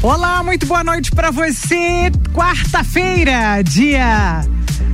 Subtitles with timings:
[0.00, 2.12] Olá, muito boa noite para você.
[2.32, 4.42] Quarta-feira, dia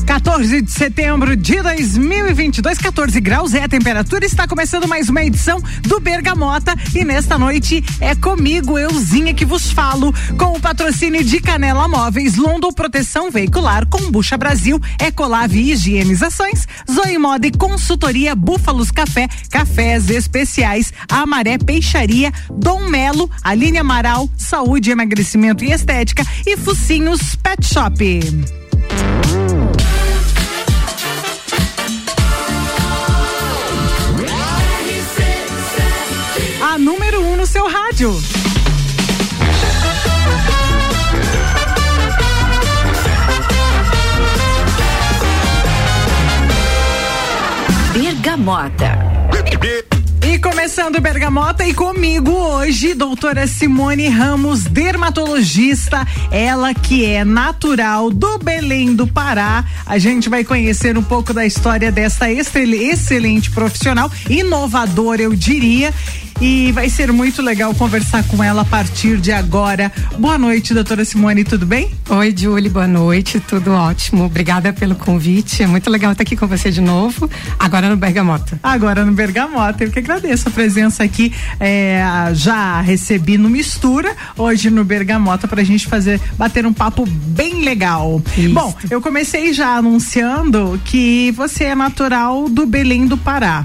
[0.04, 4.24] 14 de setembro de 2022, 14 graus é a temperatura.
[4.24, 9.70] Está começando mais uma edição do Bergamota e nesta noite é comigo, euzinha, que vos
[9.70, 17.18] falo, com o patrocínio de Canela Móveis, London Proteção Veicular, Combucha Brasil, Ecolave Higienizações, Zoe
[17.18, 25.64] Moda e Consultoria Búfalos Café, Cafés Especiais, Amaré Peixaria, Dom Melo, Aline Amaral, Saúde, Emagrecimento
[25.64, 28.04] e Estética e Focinhos Pet Shop.
[37.54, 38.12] Seu rádio.
[47.92, 48.98] Bergamota.
[50.26, 58.36] E começando Bergamota e comigo hoje, doutora Simone Ramos, dermatologista, ela que é natural do
[58.38, 59.64] Belém do Pará.
[59.86, 65.94] A gente vai conhecer um pouco da história dessa excelente profissional, inovadora, eu diria
[66.40, 69.90] e vai ser muito legal conversar com ela a partir de agora.
[70.18, 71.90] Boa noite, doutora Simone, tudo bem?
[72.08, 74.24] Oi, Julie, boa noite, tudo ótimo.
[74.24, 78.58] Obrigada pelo convite, é muito legal estar aqui com você de novo, agora no Bergamota.
[78.62, 84.70] Agora no Bergamota, eu que agradeço a presença aqui, é, já recebi no Mistura, hoje
[84.70, 88.22] no Bergamota, pra gente fazer, bater um papo bem legal.
[88.36, 88.52] Isso.
[88.52, 93.64] Bom, eu comecei já anunciando que você é natural do Belém do Pará.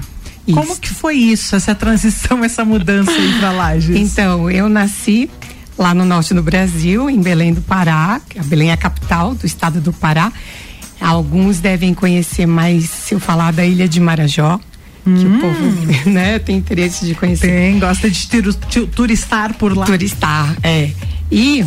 [0.50, 0.60] Isso.
[0.60, 3.96] Como que foi isso, essa transição, essa mudança aí para Lages?
[3.96, 5.30] Então, eu nasci
[5.78, 9.46] lá no norte do Brasil, em Belém do Pará, a Belém é a capital do
[9.46, 10.30] estado do Pará.
[11.00, 14.60] Alguns devem conhecer mais se eu falar da ilha de Marajó.
[15.02, 15.36] Que hum.
[15.36, 17.48] o povo né, tem interesse de conhecer.
[17.48, 18.28] Tem, gosta de
[18.94, 19.86] turistar por lá.
[19.86, 20.90] Turistar, é.
[21.32, 21.64] E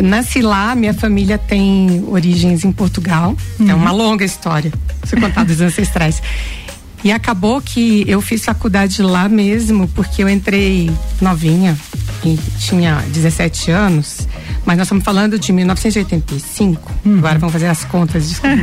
[0.00, 3.36] nasci lá, minha família tem origens em Portugal.
[3.58, 3.70] É uhum.
[3.70, 4.72] É uma longa história,
[5.04, 6.22] se contar dos ancestrais.
[7.06, 10.90] E acabou que eu fiz faculdade lá mesmo, porque eu entrei
[11.20, 11.78] novinha
[12.24, 14.26] e tinha 17 anos.
[14.64, 16.92] Mas nós estamos falando de 1985.
[17.04, 17.18] Uhum.
[17.18, 18.56] Agora vamos fazer as contas, desculpa.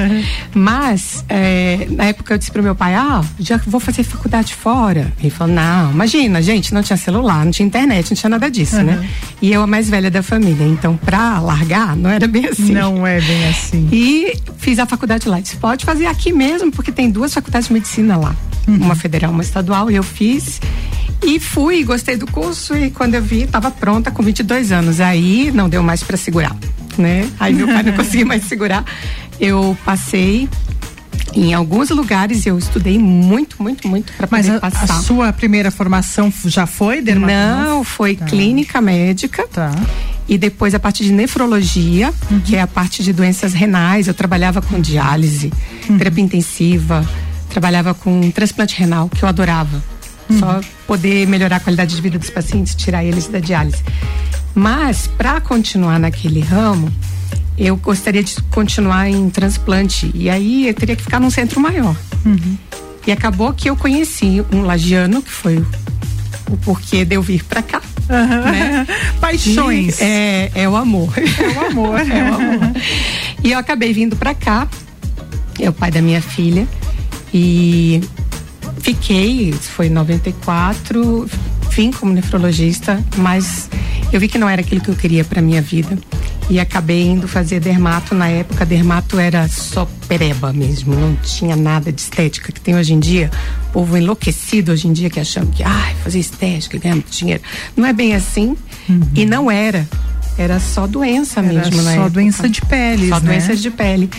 [0.54, 5.12] Mas, é, na época eu disse pro meu pai: Ah, já vou fazer faculdade fora.
[5.20, 8.76] Ele falou: Não, imagina, gente, não tinha celular, não tinha internet, não tinha nada disso,
[8.76, 8.84] uhum.
[8.84, 9.10] né?
[9.42, 10.64] E eu a mais velha da família.
[10.64, 12.72] Então, pra largar, não era bem assim.
[12.72, 13.86] Não é bem assim.
[13.92, 15.38] E fiz a faculdade lá.
[15.40, 18.34] Disse: Pode fazer aqui mesmo, porque tem duas faculdades de medicina lá.
[18.66, 18.76] Uhum.
[18.76, 19.90] Uma federal, uma estadual.
[19.90, 20.60] E eu fiz.
[21.22, 25.00] E fui, gostei do curso e quando eu vi, estava pronta com 22 anos.
[25.00, 26.56] Aí não deu mais para segurar,
[26.96, 27.28] né?
[27.38, 28.84] Aí meu pai não conseguia mais segurar.
[29.38, 30.48] Eu passei
[31.34, 34.84] em alguns lugares eu estudei muito, muito, muito para poder a, passar.
[34.84, 37.64] a sua primeira formação já foi dermatologista?
[37.64, 38.24] Não, foi tá.
[38.26, 39.46] clínica médica.
[39.46, 39.70] Tá.
[40.28, 42.40] E depois a parte de nefrologia, uhum.
[42.40, 44.06] que é a parte de doenças renais.
[44.06, 45.52] Eu trabalhava com diálise,
[45.88, 45.98] uhum.
[45.98, 47.06] terapia intensiva,
[47.50, 49.82] trabalhava com transplante renal, que eu adorava.
[50.28, 50.38] Uhum.
[50.38, 53.82] Só poder melhorar a qualidade de vida dos pacientes, tirar eles da diálise.
[54.54, 56.90] Mas, para continuar naquele ramo,
[57.58, 60.10] eu gostaria de continuar em transplante.
[60.14, 61.96] E aí eu teria que ficar num centro maior.
[62.24, 62.56] Uhum.
[63.06, 65.64] E acabou que eu conheci um lagiano, que foi
[66.50, 67.80] o porquê de eu vir para cá.
[68.08, 68.50] Uhum.
[68.50, 68.86] Né?
[69.20, 70.00] Paixões.
[70.00, 71.12] E é, é o amor.
[71.16, 72.00] É o amor.
[72.10, 72.72] é o amor.
[73.42, 74.68] E eu acabei vindo para cá.
[75.58, 76.66] É o pai da minha filha.
[77.32, 78.00] E
[78.80, 81.28] Fiquei, foi em 94,
[81.70, 83.68] vim como nefrologista, mas
[84.10, 85.98] eu vi que não era aquilo que eu queria para minha vida.
[86.48, 91.92] E acabei indo fazer dermato na época dermato era só pereba mesmo não tinha nada
[91.92, 93.30] de estética que tem hoje em dia.
[93.68, 97.42] O povo enlouquecido hoje em dia que achando que ai fazer estética ganhar muito dinheiro.
[97.76, 98.56] Não é bem assim.
[98.88, 99.00] Uhum.
[99.14, 99.86] e não era.
[100.36, 103.26] Era só doença era mesmo só doença de pele só né?
[103.26, 104.10] doenças de pele.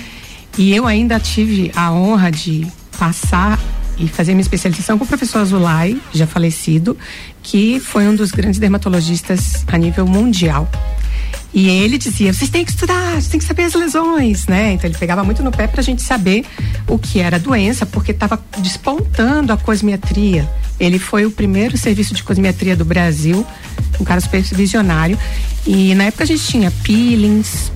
[0.58, 3.60] E eu ainda tive a honra de passar
[3.98, 6.96] e fazer minha especialização com o professor Azulay, já falecido,
[7.42, 10.70] que foi um dos grandes dermatologistas a nível mundial.
[11.52, 14.74] E ele dizia: vocês têm que estudar, vocês têm que saber as lesões, né?
[14.74, 16.46] Então ele pegava muito no pé para a gente saber
[16.88, 20.48] o que era a doença, porque estava despontando a cosmetria.
[20.80, 23.44] Ele foi o primeiro serviço de cosmetria do Brasil,
[24.00, 25.18] um cara super visionário.
[25.66, 27.72] E na época a gente tinha peelings,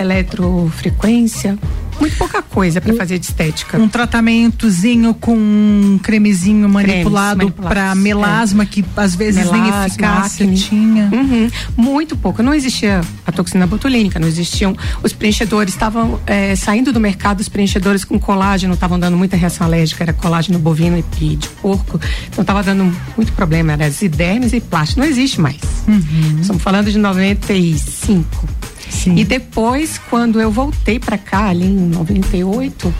[0.00, 1.58] eletrofrequência,
[2.00, 3.78] muito pouca coisa para fazer de estética.
[3.78, 8.66] Um tratamentozinho com um cremezinho manipulado para melasma, é.
[8.66, 10.58] que às vezes melasma, nem eficácia acne.
[10.58, 11.10] tinha.
[11.12, 11.50] Uhum.
[11.76, 12.42] Muito pouco.
[12.42, 14.74] Não existia a toxina botulínica, não existiam.
[15.02, 19.66] Os preenchedores estavam é, saindo do mercado, os preenchedores com colágeno estavam dando muita reação
[19.66, 22.00] alérgica, era colágeno bovino e de porco.
[22.28, 25.00] Então estava dando muito problema, era epidermes e plástico.
[25.00, 25.60] Não existe mais.
[25.86, 26.40] Uhum.
[26.40, 28.48] Estamos falando de 95.
[28.90, 29.16] Sim.
[29.16, 32.94] E depois, quando eu voltei para cá, ali em 98,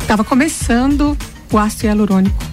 [0.00, 1.16] estava é, começando
[1.50, 2.44] o ácido hialurônico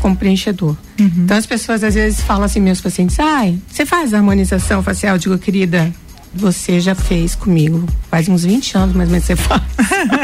[0.00, 0.76] como preenchedor.
[1.00, 1.10] Uhum.
[1.18, 5.16] Então as pessoas às vezes falam assim, meus pacientes, ai, você faz harmonização facial?
[5.16, 5.92] Eu digo, querida,
[6.36, 7.86] você já fez comigo.
[8.10, 9.62] Faz uns 20 anos, menos você faz.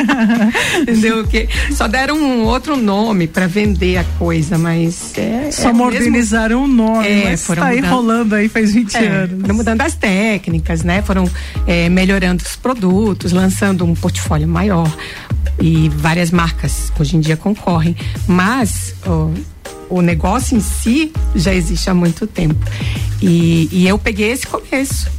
[0.83, 1.27] Entendeu?
[1.27, 5.51] Que só deram um outro nome para vender a coisa, mas é.
[5.51, 7.07] Só é modernizaram o nome.
[7.07, 9.41] É, mas tá aí rolando aí faz 20 é, anos.
[9.41, 11.03] Foram mudando as técnicas, né?
[11.03, 11.29] Foram
[11.67, 14.91] é, melhorando os produtos, lançando um portfólio maior.
[15.61, 17.97] E várias marcas hoje em dia concorrem.
[18.27, 18.95] Mas.
[19.07, 19.31] Oh,
[19.89, 22.59] o negócio em si já existe há muito tempo.
[23.21, 25.11] E, e eu peguei esse começo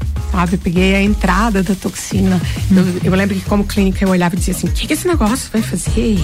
[0.52, 2.42] Eu peguei a entrada da toxina.
[2.72, 5.08] Eu, eu lembro que como clínica eu olhava e dizia assim, o que, que esse
[5.08, 6.18] negócio vai fazer?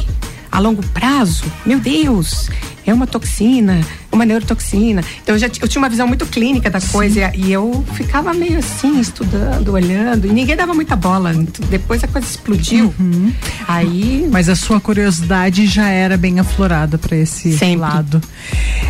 [0.51, 2.49] A longo prazo, meu Deus,
[2.85, 3.81] é uma toxina,
[4.11, 5.03] uma neurotoxina.
[5.21, 8.33] Então eu já eu tinha uma visão muito clínica da coisa e, e eu ficava
[8.33, 11.31] meio assim, estudando, olhando, e ninguém dava muita bola.
[11.69, 12.93] Depois a coisa explodiu.
[12.99, 13.31] Uhum.
[13.67, 14.27] Aí.
[14.31, 17.77] Mas a sua curiosidade já era bem aflorada para esse Sempre.
[17.77, 18.21] lado.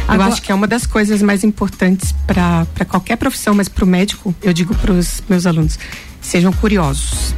[0.07, 0.29] Agora...
[0.29, 3.87] Eu acho que é uma das coisas mais importantes para qualquer profissão, mas para o
[3.87, 5.77] médico, eu digo para os meus alunos,
[6.21, 7.35] sejam curiosos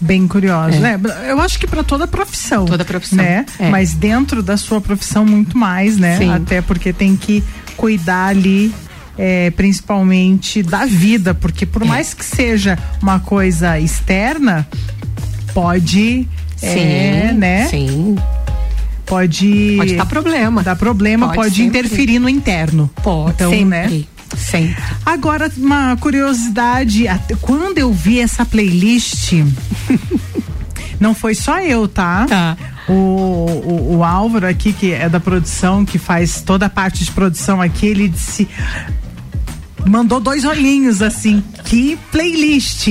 [0.00, 0.80] bem curiosos, é.
[0.80, 1.00] né?
[1.28, 2.64] Eu acho que para toda profissão.
[2.64, 3.18] Toda profissão.
[3.18, 3.46] Né?
[3.58, 3.70] É.
[3.70, 6.18] Mas dentro da sua profissão muito mais, né?
[6.18, 6.30] Sim.
[6.30, 7.42] Até porque tem que
[7.76, 8.72] cuidar ali
[9.18, 11.84] é, principalmente da vida, porque por é.
[11.86, 14.66] mais que seja uma coisa externa,
[15.52, 17.68] pode, sim, é, né?
[17.68, 18.16] Sim.
[19.06, 19.74] Pode.
[19.76, 20.62] Pode dar problema.
[20.62, 22.90] Dar problema, pode, pode interferir no interno.
[23.02, 23.32] Pode.
[23.34, 23.64] Então, sempre.
[23.66, 24.04] né?
[24.36, 24.82] Sempre.
[25.04, 27.04] Agora, uma curiosidade,
[27.40, 29.32] quando eu vi essa playlist,
[31.00, 32.26] não foi só eu, tá?
[32.26, 32.56] Tá.
[32.88, 37.10] O, o, o, Álvaro aqui, que é da produção, que faz toda a parte de
[37.10, 38.46] produção aqui, ele disse:
[39.86, 42.88] mandou dois olhinhos assim, que playlist.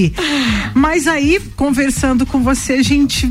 [0.74, 3.28] Mas aí, conversando com você, a gente,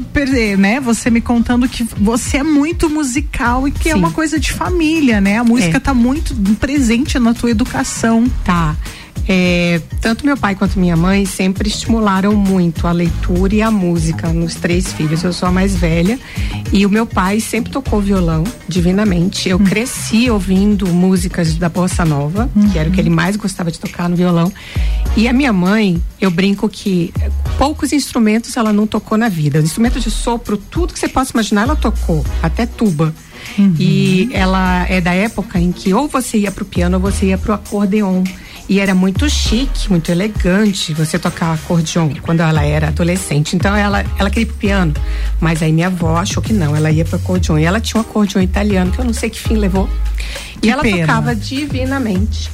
[0.58, 0.80] né?
[0.80, 3.98] Você me contando que você é muito musical e que é Sim.
[3.98, 5.38] é uma coisa de família, né?
[5.38, 5.80] A música é.
[5.80, 8.30] tá muito presente na tua educação.
[8.44, 8.76] Tá.
[9.28, 14.32] É, tanto meu pai quanto minha mãe sempre estimularam muito a leitura e a música
[14.32, 15.22] nos três filhos.
[15.22, 16.18] Eu sou a mais velha
[16.72, 19.48] e o meu pai sempre tocou violão divinamente.
[19.48, 19.64] Eu hum.
[19.64, 22.68] cresci ouvindo músicas da bossa nova, hum.
[22.70, 24.52] que era o que ele mais gostava de tocar no violão.
[25.16, 27.12] E a minha mãe, eu brinco que
[27.58, 29.58] poucos instrumentos ela não tocou na vida.
[29.60, 33.14] Instrumento de sopro, tudo que você possa imaginar, ela tocou, até tuba.
[33.58, 33.74] Uhum.
[33.78, 37.38] E ela é da época em que ou você ia pro piano ou você ia
[37.38, 38.24] pro acordeon.
[38.68, 43.56] E era muito chique, muito elegante você tocar acordeon quando ela era adolescente.
[43.56, 44.94] Então ela, ela queria ir pro piano.
[45.40, 47.58] Mas aí minha avó achou que não, ela ia pro acordeon.
[47.58, 49.88] E ela tinha um acordeon italiano, que eu não sei que fim levou.
[50.60, 51.00] Que e ela pena.
[51.00, 52.50] tocava divinamente.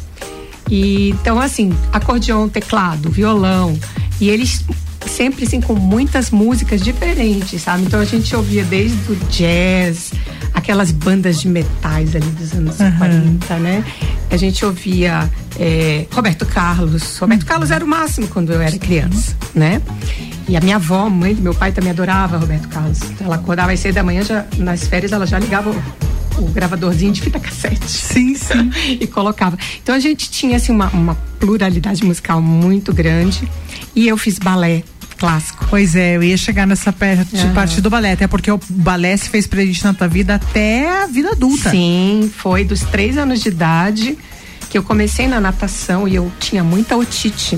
[0.70, 3.78] E, então, assim, acordeon, teclado, violão.
[4.20, 4.64] E eles
[5.08, 7.84] sempre assim com muitas músicas diferentes, sabe?
[7.84, 10.12] Então a gente ouvia desde o jazz,
[10.54, 12.98] aquelas bandas de metais ali dos anos uhum.
[12.98, 13.84] 40, né?
[14.30, 15.28] A gente ouvia
[15.58, 17.18] é, Roberto Carlos.
[17.18, 17.48] Roberto uhum.
[17.48, 19.82] Carlos era o máximo quando eu era criança, né?
[20.48, 23.00] E a minha avó, mãe do meu pai, também adorava Roberto Carlos.
[23.20, 27.12] Ela acordava às seis da manhã, já, nas férias ela já ligava o, o gravadorzinho
[27.12, 27.88] de fita cassete.
[27.88, 28.70] Sim, sim.
[29.00, 29.58] e colocava.
[29.82, 33.48] Então a gente tinha assim uma, uma pluralidade musical muito grande.
[33.94, 34.82] E eu fiz balé
[35.18, 35.66] clássico.
[35.68, 37.52] Pois é, eu ia chegar nessa parte, uhum.
[37.52, 41.06] parte do balé, até porque o balé se fez presente na tua vida até a
[41.06, 41.70] vida adulta.
[41.70, 44.18] Sim, foi dos três anos de idade
[44.70, 47.56] que eu comecei na natação e eu tinha muita otite.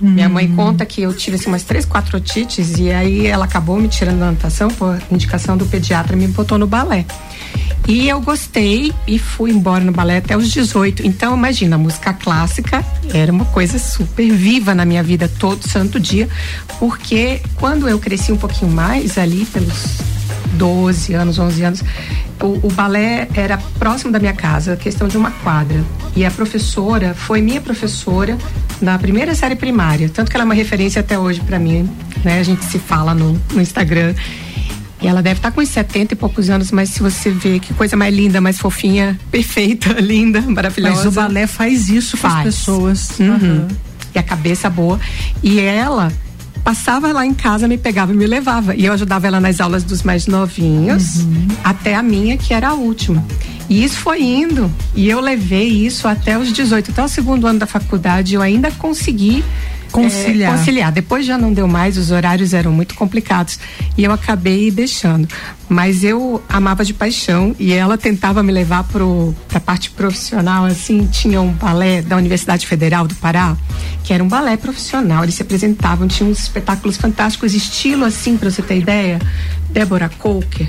[0.00, 0.10] Hum.
[0.10, 3.78] Minha mãe conta que eu tive assim, umas três, quatro otites e aí ela acabou
[3.80, 7.06] me tirando da natação por indicação do pediatra me botou no balé.
[7.88, 11.06] E eu gostei e fui embora no balé até os 18.
[11.06, 16.00] Então, imagina, a música clássica era uma coisa super viva na minha vida todo santo
[16.00, 16.28] dia,
[16.80, 19.98] porque quando eu cresci um pouquinho mais ali pelos
[20.54, 21.84] 12 anos, 11 anos,
[22.40, 25.82] o, o, balé era próximo da minha casa, questão de uma quadra.
[26.14, 28.36] E a professora foi minha professora
[28.80, 31.88] na primeira série primária, tanto que ela é uma referência até hoje para mim,
[32.24, 32.40] né?
[32.40, 34.14] A gente se fala no, no Instagram.
[35.00, 37.58] E ela deve estar tá com uns 70 e poucos anos, mas se você vê
[37.58, 40.96] que coisa mais linda, mais fofinha, perfeita, linda, maravilhosa.
[40.96, 42.34] Mas o balé faz isso faz.
[42.34, 43.10] com as pessoas.
[43.18, 43.28] Uhum.
[43.28, 43.68] Uhum.
[44.14, 44.98] E a cabeça boa.
[45.42, 46.10] E ela
[46.64, 48.74] passava lá em casa, me pegava e me levava.
[48.74, 51.48] E eu ajudava ela nas aulas dos mais novinhos, uhum.
[51.62, 53.24] até a minha, que era a última.
[53.68, 54.70] E isso foi indo.
[54.94, 56.90] E eu levei isso até os 18.
[56.90, 59.44] Até o segundo ano da faculdade, eu ainda consegui
[59.90, 60.54] conciliar.
[60.54, 60.92] É, conciliar.
[60.92, 63.58] Depois já não deu mais, os horários eram muito complicados
[63.96, 65.28] e eu acabei deixando.
[65.68, 69.02] Mas eu amava de paixão e ela tentava me levar para
[69.54, 70.64] a parte profissional.
[70.64, 73.56] Assim, tinha um balé da Universidade Federal do Pará,
[74.04, 75.24] que era um balé profissional.
[75.24, 79.18] Eles se apresentavam, tinham uns espetáculos fantásticos, estilo assim, para você ter ideia.
[79.70, 80.68] Débora Coker,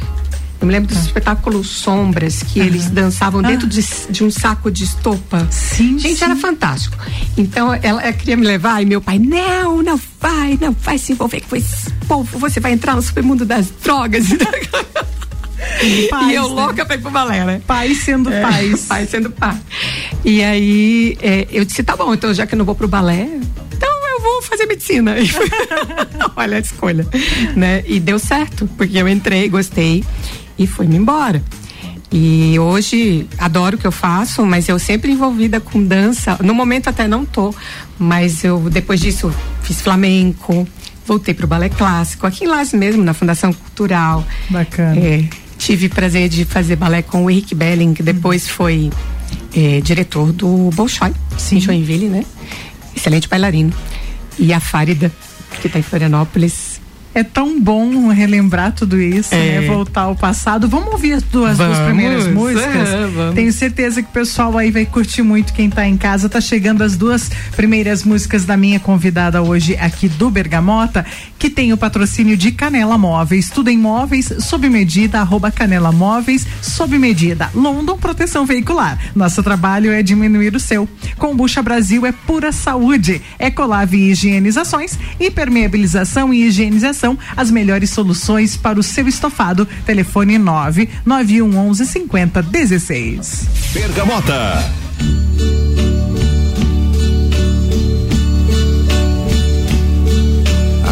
[0.59, 2.65] eu me lembro dos espetáculos Sombras, que uhum.
[2.65, 3.69] eles dançavam dentro ah.
[3.69, 5.47] de, de, um saco de estopa.
[5.51, 5.99] Sim.
[5.99, 6.25] Gente, sim.
[6.25, 6.97] era fantástico.
[7.37, 11.11] Então, ela, ela, queria me levar e meu pai, não, não vai, não vai se
[11.11, 14.25] envolver com esse povo, você vai entrar no supermundo das drogas.
[16.09, 16.61] Pais, e eu né?
[16.61, 17.61] louca pra ir pro balé, né?
[17.65, 18.85] Pai sendo é, pais.
[18.87, 19.57] Pai sendo pai.
[20.23, 23.27] E aí, é, eu disse, tá bom, então já que eu não vou pro balé,
[23.73, 25.15] então eu vou fazer medicina.
[26.35, 27.07] Olha a escolha,
[27.55, 27.83] né?
[27.87, 30.03] E deu certo, porque eu entrei, gostei
[30.57, 31.43] e fui-me embora.
[32.11, 36.37] E hoje adoro o que eu faço, mas eu sempre envolvida com dança.
[36.41, 37.53] No momento até não tô,
[37.99, 40.65] mas eu depois disso fiz flamenco,
[41.05, 44.25] voltei para o balé clássico, aqui em Lages mesmo, na Fundação Cultural.
[44.49, 44.97] Bacana.
[44.97, 45.25] É,
[45.57, 48.53] tive prazer de fazer balé com o Henrique Belling, que depois uhum.
[48.53, 48.89] foi
[49.53, 51.13] é, diretor do Bolshoi,
[51.51, 52.25] em Joinville, né?
[52.95, 53.73] Excelente bailarino.
[54.39, 55.11] E a Fárida,
[55.59, 56.66] que está em Florianópolis,
[57.17, 59.55] é tão bom relembrar tudo isso, né?
[59.55, 59.61] é.
[59.61, 59.67] né?
[59.67, 60.67] Voltar ao passado.
[60.67, 62.89] Vamos ouvir as duas, duas primeiras músicas?
[62.89, 66.29] É, Tenho certeza que o pessoal aí vai curtir muito quem tá em casa.
[66.29, 71.03] Tá chegando as duas primeiras músicas da minha convidada hoje aqui do Bergamota,
[71.39, 73.49] que tem o patrocínio de Canela Móveis.
[73.49, 77.49] Tudo em móveis, sob medida, arroba Canela Móveis, sob medida.
[77.55, 78.99] London Proteção Veicular.
[79.15, 80.87] Nosso trabalho é diminuir o seu.
[81.17, 83.23] Combucha Brasil é pura saúde.
[83.39, 89.67] Ecolave Higienizações, impermeabilização e higienização as melhores soluções para o seu estofado.
[89.85, 93.47] Telefone 9 9111 5016.
[93.73, 94.63] Bergamota.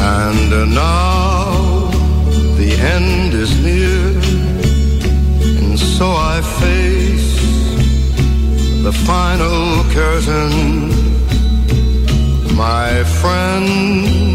[0.07, 1.89] And now
[2.57, 4.19] the end is near,
[5.59, 7.35] and so I face
[8.83, 10.89] the final curtain,
[12.55, 14.34] my friend.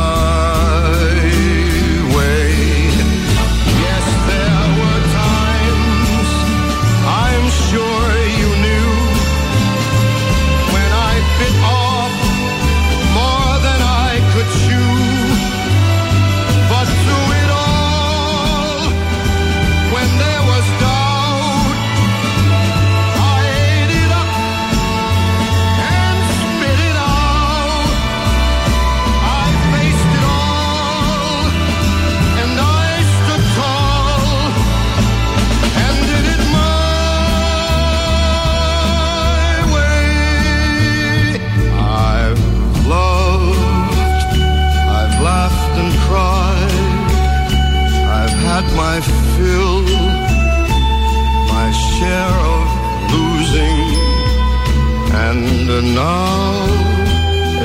[55.81, 56.65] now,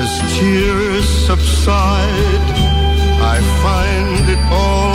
[0.02, 2.46] as tears subside,
[3.35, 4.86] I find it all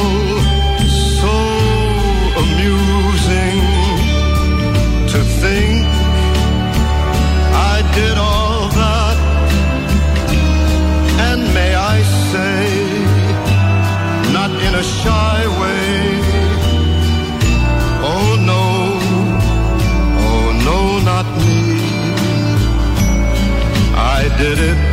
[24.41, 24.90] did it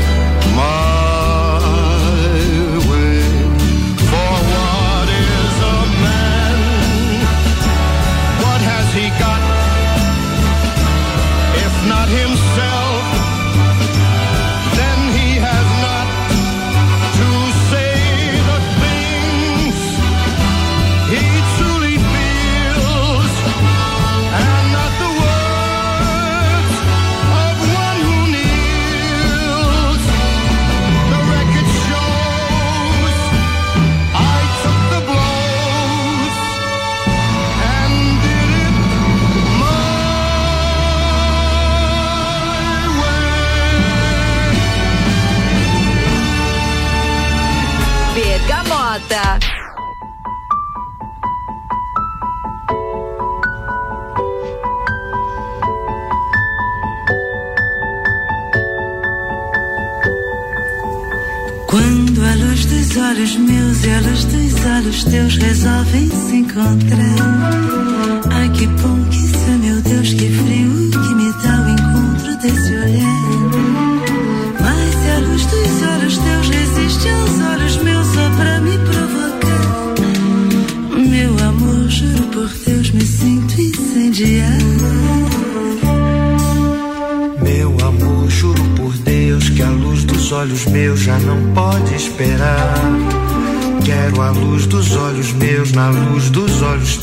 [65.38, 67.97] resolvem se encontrar.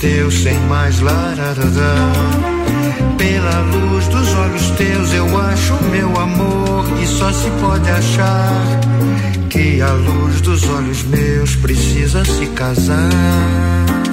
[0.06, 2.12] Teus, sem mais lararará.
[3.18, 8.80] Pela luz dos olhos teus eu acho meu amor e só se pode achar
[9.50, 14.05] que a luz dos olhos meus precisa se casar.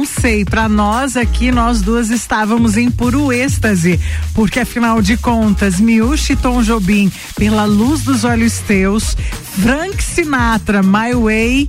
[0.00, 0.46] Não sei.
[0.46, 4.00] Pra nós aqui, nós duas estávamos em puro êxtase,
[4.34, 9.14] porque afinal de contas, Miúcha e Tom Jobim, pela luz dos olhos teus,
[9.62, 11.68] Frank Sinatra, My Way,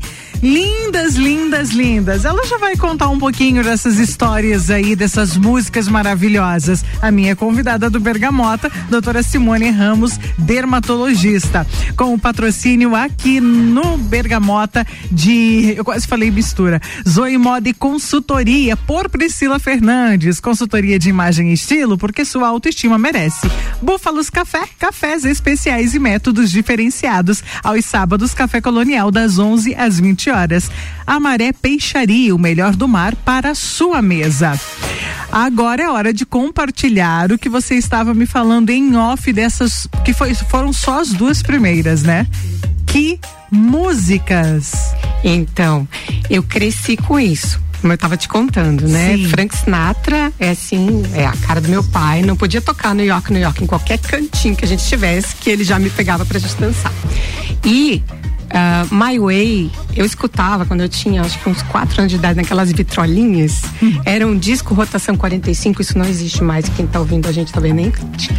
[0.92, 2.26] lindas, lindas, lindas.
[2.26, 6.84] Ela já vai contar um pouquinho dessas histórias aí, dessas músicas maravilhosas.
[7.02, 14.86] A minha convidada do Bergamota, doutora Simone Ramos, dermatologista, com o patrocínio aqui no Bergamota
[15.10, 21.52] de, eu quase falei mistura, Zoe Moda e Consultoria por Priscila Fernandes, consultoria de imagem
[21.52, 23.50] e estilo, porque sua autoestima merece.
[23.82, 27.42] Búfalos Café, cafés especiais e métodos diferenciados.
[27.64, 30.70] Aos sábados, Café Colonial das 11 às 20 horas.
[31.06, 34.60] Amaré Peixaria, o melhor do mar para a sua mesa.
[35.32, 40.14] Agora é hora de compartilhar o que você estava me falando em off dessas que
[40.14, 42.28] foi, foram só as duas primeiras, né?
[42.86, 44.74] Que músicas!
[45.24, 45.88] Então,
[46.30, 47.62] eu cresci com isso.
[47.82, 49.18] como eu tava te contando, né?
[49.18, 49.26] Sim.
[49.28, 52.22] Frank Sinatra é assim, é a cara do meu pai.
[52.22, 55.50] Não podia tocar New York, New York, em qualquer cantinho que a gente estivesse, que
[55.50, 56.94] ele já me pegava pra gente dançar.
[57.66, 58.04] E
[58.54, 62.38] ah, My Way, eu escutava quando eu tinha acho que uns 4 anos de idade,
[62.38, 63.62] naquelas vitrolinhas.
[64.06, 66.68] Era um disco rotação 45, isso não existe mais.
[66.70, 67.92] Quem tá ouvindo a gente talvez nem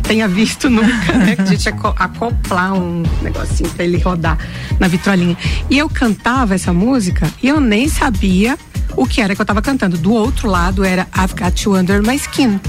[0.02, 1.36] tenha visto nunca, né?
[1.36, 4.38] Que a gente acoplar um negocinho pra ele rodar
[4.78, 5.36] na vitrolinha.
[5.70, 8.58] E eu cantava essa música e eu nem sabia
[8.96, 9.96] o que era que eu tava cantando.
[9.98, 12.60] Do outro lado era I've Got You Under My Skin.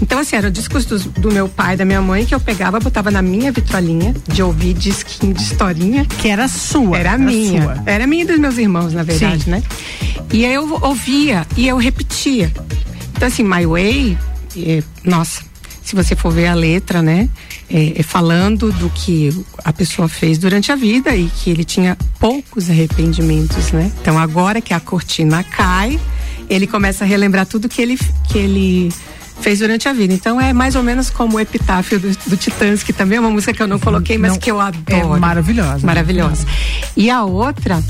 [0.00, 2.78] Então, assim, eram discos dos- do, meu pai e da minha mãe que eu pegava,
[2.78, 6.04] botava na minha vitrolinha de ouvir disquinho de historinha.
[6.04, 6.98] Que era sua.
[6.98, 7.62] Era minha.
[7.62, 7.82] sua.
[7.86, 9.50] Era minha e dos meus irmãos, na verdade, Sim.
[9.50, 9.62] né?
[10.32, 12.52] E aí eu ouvia e eu repetia.
[13.16, 14.16] Então, assim, My Way,
[14.56, 15.42] eh, nossa,
[15.82, 17.28] se você for ver a letra, né?
[17.70, 19.30] É, é falando do que
[19.62, 23.92] a pessoa fez durante a vida e que ele tinha poucos arrependimentos, né?
[24.00, 26.00] Então, agora que a cortina cai,
[26.48, 28.90] ele começa a relembrar tudo que ele, que ele
[29.40, 30.14] fez durante a vida.
[30.14, 33.30] Então, é mais ou menos como o Epitáfio do, do Titãs, que também é uma
[33.30, 35.20] música que eu não coloquei, mas Não, que eu é adoro.
[35.20, 35.86] maravilhosa.
[35.86, 36.46] Maravilhosa.
[36.96, 37.82] E a outra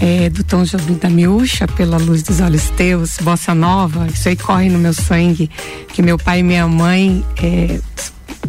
[0.00, 4.36] é do Tom Jobim da Miúcha, Pela Luz dos Olhos Teus, Bossa Nova, isso aí
[4.36, 5.50] corre no meu sangue,
[5.92, 7.80] que meu pai e minha mãe é,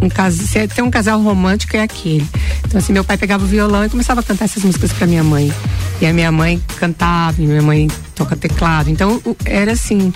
[0.01, 0.35] um cas...
[0.35, 2.27] se tem um casal romântico é aquele.
[2.65, 5.23] Então assim, meu pai pegava o violão e começava a cantar essas músicas pra minha
[5.23, 5.51] mãe.
[6.01, 8.89] E a minha mãe cantava, e minha mãe toca teclado.
[8.89, 10.11] Então era assim,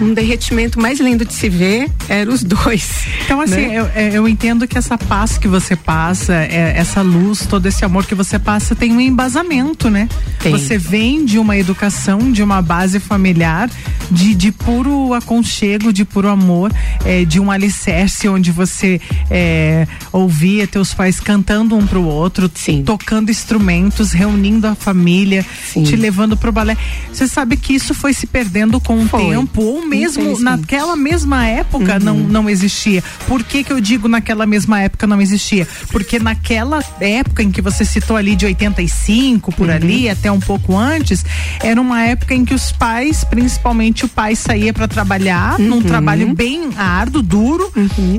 [0.00, 3.06] um derretimento mais lindo de se ver era os dois.
[3.24, 3.78] Então, assim, né?
[3.78, 7.84] eu, é, eu entendo que essa paz que você passa, é, essa luz, todo esse
[7.84, 10.08] amor que você passa, tem um embasamento, né?
[10.40, 10.52] Tem.
[10.52, 13.70] Você vem de uma educação, de uma base familiar,
[14.10, 16.72] de, de puro aconchego, de puro amor,
[17.04, 19.00] é, de um alicerce onde você
[19.30, 22.82] é, ouvia teus pais cantando um pro outro, Sim.
[22.84, 25.82] tocando instrumentos, reunindo a família, Sim.
[25.82, 26.76] te levando pro balé.
[27.12, 29.30] Você sabe que isso foi se perdendo com o Foi.
[29.30, 33.02] tempo, ou mesmo naquela mesma época não, não existia.
[33.26, 35.66] Por que, que eu digo naquela mesma época não existia?
[35.90, 40.76] Porque naquela época em que você citou ali de 85, por ali, até um pouco
[40.76, 41.24] antes,
[41.62, 46.34] era uma época em que os pais, principalmente o pai, saía para trabalhar, num trabalho
[46.34, 47.72] bem árduo, duro,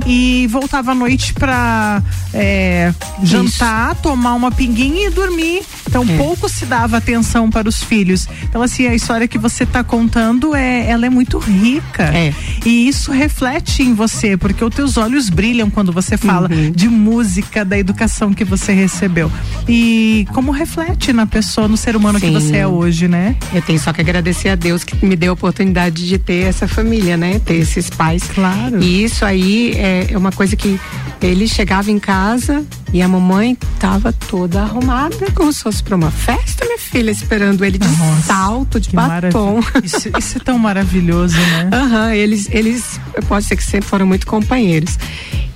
[0.06, 2.02] e voltava à noite pra
[2.34, 5.62] é, jantar, tomar uma pinguinha e dormir.
[5.88, 6.18] Então É.
[6.18, 8.28] pouco se dava atenção para os filhos.
[8.44, 12.04] Então, assim, a história que você está contando é, ela é muito rica.
[12.04, 12.34] É.
[12.66, 16.72] E isso reflete em você, porque os teus olhos brilham quando você fala Uhum.
[16.72, 19.32] de música, da educação que você recebeu.
[19.68, 22.34] E como reflete na pessoa, no ser humano que Sim.
[22.34, 23.36] você é hoje, né?
[23.54, 26.68] Eu tenho só que agradecer a Deus que me deu a oportunidade de ter essa
[26.68, 27.40] família, né?
[27.40, 28.24] Ter esses pais.
[28.34, 28.82] Claro.
[28.84, 30.77] E isso aí é uma coisa que
[31.22, 36.12] ele chegava em casa e a mamãe tava toda arrumada, como se fosse pra uma
[36.12, 39.60] festa, minha filha, esperando ele de Nossa, salto, de batom.
[39.84, 41.70] Isso, isso é tão maravilhoso, né?
[41.74, 44.98] Aham, eles, eles, pode ser que sempre foram muito companheiros.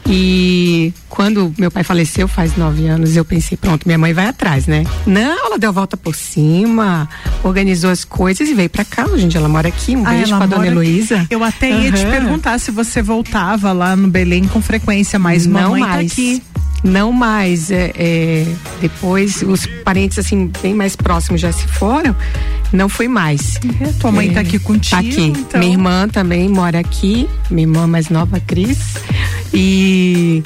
[0.06, 4.66] E quando meu pai faleceu, faz nove anos, eu pensei, pronto, minha mãe vai atrás,
[4.68, 4.84] né?
[5.06, 7.08] Não, ela deu a volta por cima,
[7.44, 9.06] organizou as coisas e veio pra cá.
[9.06, 9.96] Dia ela mora aqui.
[9.96, 10.68] Um Ah, beijo pra dona.
[10.68, 11.28] Heloísa.
[11.30, 15.62] Eu até ia te perguntar se você voltava lá no Belém com frequência, mas não
[15.62, 15.94] mamãe mais.
[16.08, 16.42] tá aqui.
[16.84, 17.70] Não mais.
[17.72, 18.46] É, é,
[18.80, 22.16] depois, os parentes, assim, bem mais próximos já se foram.
[22.74, 23.60] Não fui mais.
[23.82, 24.90] É, tua mãe tá aqui contigo.
[24.96, 25.22] Tá aqui.
[25.28, 27.28] então- Minha irmã também mora aqui.
[27.50, 28.78] Minha irmã mais nova, Cris.
[29.54, 30.44] E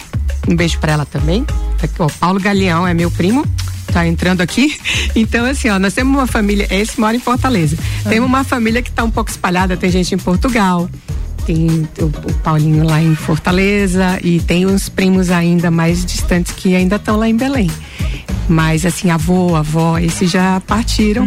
[0.47, 1.43] um beijo pra ela também.
[1.43, 3.45] Tá aqui, ó, Paulo Galeão é meu primo.
[3.93, 4.75] Tá entrando aqui.
[5.15, 6.67] Então, assim, ó, nós temos uma família.
[6.69, 7.77] Esse mora em Fortaleza.
[8.09, 9.77] Temos uma família que tá um pouco espalhada.
[9.77, 10.89] Tem gente em Portugal.
[11.45, 12.09] Tem o,
[12.43, 14.19] Paulinho lá em Fortaleza.
[14.23, 17.69] E tem uns primos ainda mais distantes que ainda estão lá em Belém.
[18.47, 21.25] Mas assim, avô, avó, esses já partiram.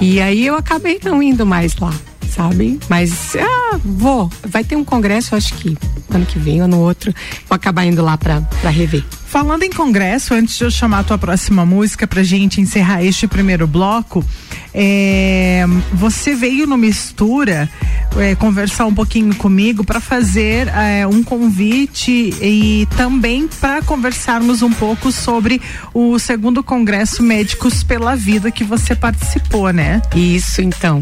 [0.00, 1.92] E aí eu acabei não indo mais lá,
[2.28, 2.78] sabe?
[2.88, 4.30] Mas, ah, vou.
[4.46, 5.76] Vai ter um congresso, acho que
[6.10, 7.12] ano que vem ou no outro.
[7.48, 9.04] Vou acabar indo lá pra rever.
[9.28, 13.26] Falando em congresso, antes de eu chamar a tua próxima música pra gente encerrar este
[13.26, 14.24] primeiro bloco,
[14.72, 17.68] é, você veio no Mistura
[18.16, 24.72] é, conversar um pouquinho comigo para fazer é, um convite e também para conversarmos um
[24.72, 25.60] pouco sobre
[25.92, 30.00] o segundo congresso Médicos pela Vida que você participou, né?
[30.16, 31.00] Isso, então.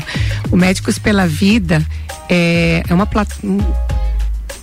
[0.51, 1.81] O Médicos pela Vida
[2.29, 3.96] é, é uma plataforma.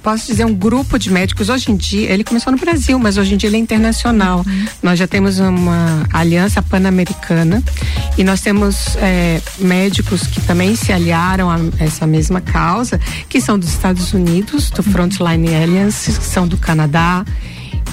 [0.04, 1.48] Posso dizer, um grupo de médicos.
[1.48, 4.46] Hoje em dia, ele começou no Brasil, mas hoje em dia ele é internacional.
[4.82, 7.63] Nós já temos uma aliança pan-americana
[8.18, 13.58] e nós temos é, médicos que também se aliaram a essa mesma causa, que são
[13.58, 17.24] dos Estados Unidos, do Frontline Alliance, que são do Canadá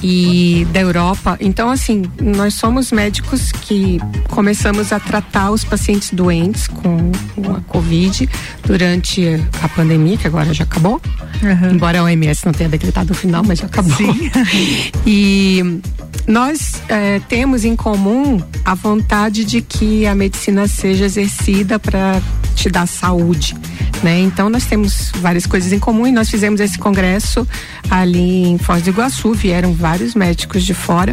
[0.02, 1.36] e da Europa.
[1.40, 7.12] Então, assim, nós somos médicos que começamos a tratar os pacientes doentes com,
[7.54, 8.28] a Covid
[8.64, 9.24] durante
[9.62, 11.00] a pandemia, que agora já acabou.
[11.42, 11.74] Uhum.
[11.74, 13.96] Embora a OMS não tenha decretado o final, mas já acabou.
[13.96, 14.30] Sim.
[15.06, 15.80] e
[16.26, 22.20] nós é, temos em comum a vontade de que a medicina seja exercida para
[22.54, 23.56] te dar saúde,
[24.02, 24.20] né?
[24.20, 27.46] Então nós temos várias coisas em comum e nós fizemos esse congresso
[27.90, 31.12] ali em Foz do Iguaçu, vieram vários médicos de fora,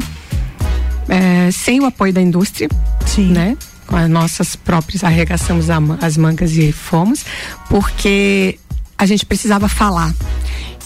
[1.08, 2.70] é, sem o apoio da indústria,
[3.06, 3.32] Sim.
[3.32, 3.58] né?
[3.86, 5.68] Com as nossas próprias arregaçamos
[6.02, 7.26] as mangas e fomos,
[7.70, 8.60] porque
[8.98, 10.14] a gente precisava falar.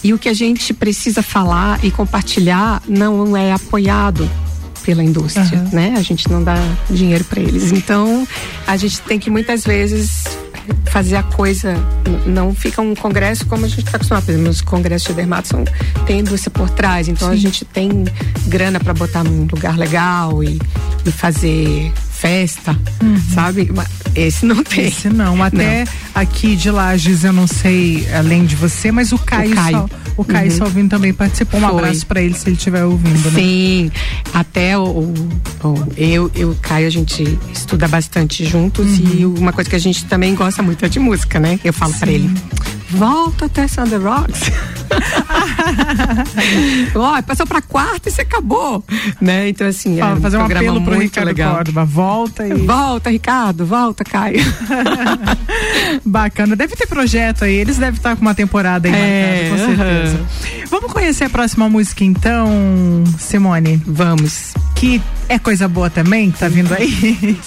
[0.04, 4.28] E o que a gente precisa falar e compartilhar não é apoiado
[4.84, 5.68] pela indústria, uhum.
[5.72, 5.94] né?
[5.96, 6.56] A gente não dá
[6.90, 7.72] dinheiro para eles.
[7.72, 8.26] Então,
[8.66, 10.24] a gente tem que muitas vezes
[10.86, 11.74] fazer a coisa,
[12.26, 14.24] não fica um congresso como a gente está acostumado.
[14.24, 15.64] Por exemplo, os congressos de dermato são,
[16.06, 17.34] tem indústria por trás, então Sim.
[17.34, 18.04] a gente tem
[18.46, 20.60] grana para botar num lugar legal e,
[21.04, 21.92] e fazer
[22.22, 23.20] festa, uhum.
[23.34, 23.68] sabe?
[24.14, 24.86] Esse não tem.
[24.86, 25.32] Esse não.
[25.42, 25.92] Até não.
[26.14, 29.90] aqui de Lages, eu não sei, além de você, mas o Caio, o Caio, Sal,
[30.16, 30.56] o Caio uhum.
[30.56, 31.58] Salvino também participou.
[31.58, 31.78] Um Foi.
[31.80, 33.40] abraço para ele se ele estiver ouvindo, né?
[33.40, 33.90] Sim.
[34.32, 35.14] Até o, o,
[35.64, 39.14] o, eu e o Caio, a gente estuda bastante juntos uhum.
[39.14, 41.58] e uma coisa que a gente também gosta muito é de música, né?
[41.64, 42.30] Eu falo para ele
[42.92, 44.52] volta até Thunder Rocks.
[46.94, 48.84] Ó, passou pra quarta e você acabou.
[49.20, 49.48] Né?
[49.48, 51.54] Então, assim, é um fazer um apelo pro Ricardo legal.
[51.54, 51.84] Córdoba.
[51.84, 52.54] Volta e.
[52.54, 54.44] Volta, Ricardo, volta, Caio.
[56.04, 56.54] Bacana.
[56.54, 57.54] Deve ter projeto aí.
[57.54, 60.20] Eles devem estar com uma temporada aí é, marcada, com certeza.
[60.70, 63.80] Vamos conhecer a próxima música então, Simone?
[63.86, 64.54] Vamos.
[64.74, 67.38] Que é coisa boa também, que tá vindo aí.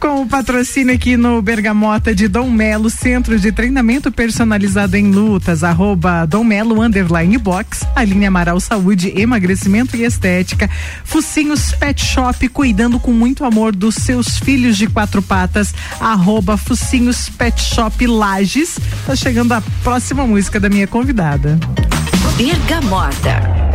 [0.00, 5.62] Com o patrocínio aqui no Bergamota de Dom Melo, Centro de Treinamento Personalizado em Lutas,
[5.62, 10.68] arroba Dom Melo Underline Box, Aline Amaral Saúde, Emagrecimento e Estética,
[11.04, 17.28] Focinhos Pet Shop, cuidando com muito amor dos seus filhos de quatro patas, arroba Focinhos
[17.28, 18.78] Pet Shop Lages.
[19.06, 21.58] Tá chegando a próxima música da minha convidada.
[22.36, 23.67] Bergamota.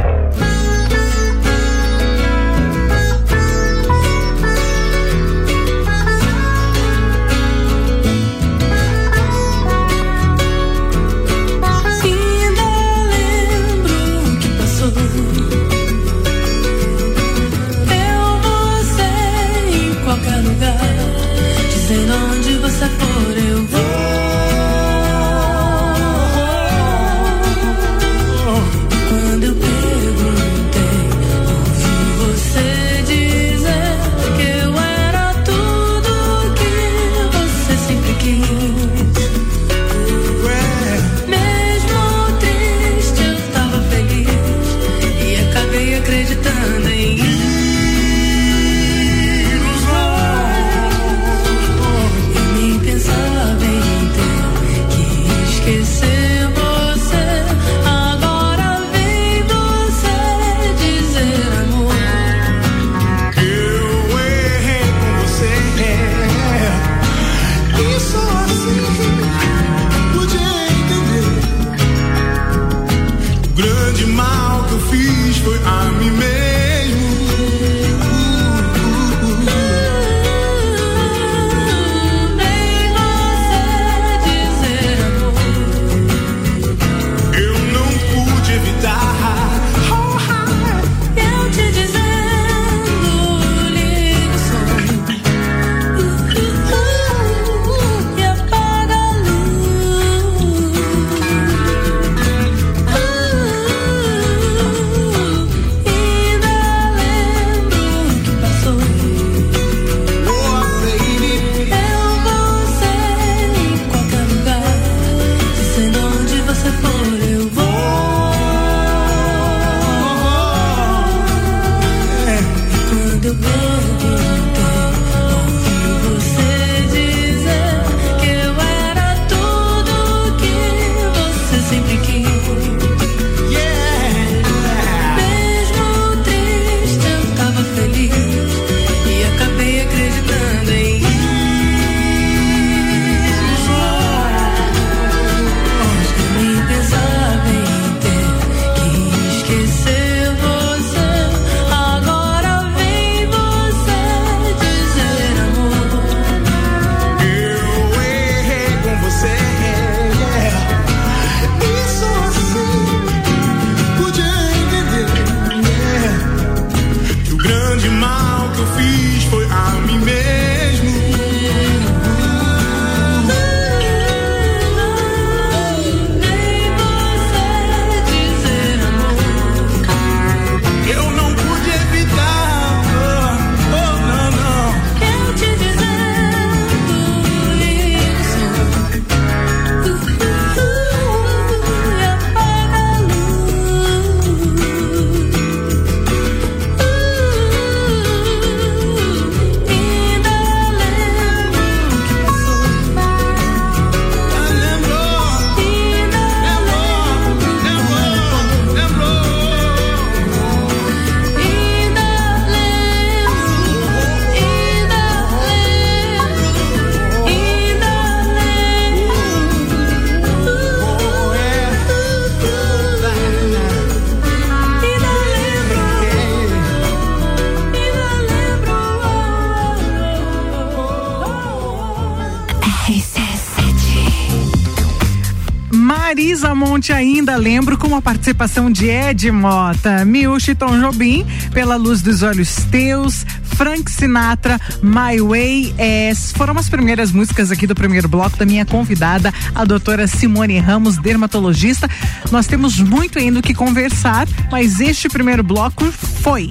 [237.93, 243.91] Com a participação de Ed Mota, Miúcha Tom Jobim, Pela Luz dos Olhos Teus, Frank
[243.91, 245.75] Sinatra, My Way
[246.09, 246.31] As.
[246.31, 250.97] Foram as primeiras músicas aqui do primeiro bloco da minha convidada, a doutora Simone Ramos,
[250.97, 251.87] dermatologista.
[252.31, 256.49] Nós temos muito ainda o que conversar, mas este primeiro bloco foi.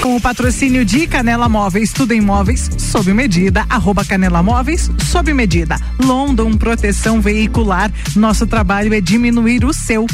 [0.00, 5.32] Com o patrocínio de Canela Móveis, tudo em móveis, sob medida, arroba Canela Móveis, sob
[5.32, 5.80] medida.
[5.98, 10.06] London Proteção Veicular, nosso trabalho é diminuir o seu.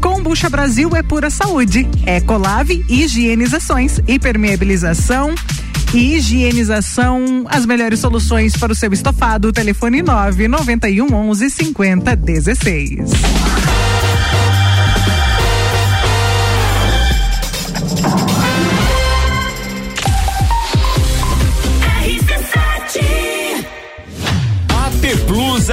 [0.00, 1.84] Combucha Brasil é pura saúde.
[2.06, 5.34] Ecolave, higienizações, hipermeabilização,
[5.92, 9.52] e higienização, as melhores soluções para o seu estofado.
[9.52, 13.10] Telefone 9 91 11 50 16.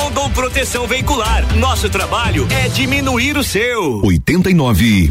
[0.00, 1.44] Rondon Proteção Veicular.
[1.56, 4.00] Nosso trabalho é diminuir o seu.
[4.00, 5.10] 89.9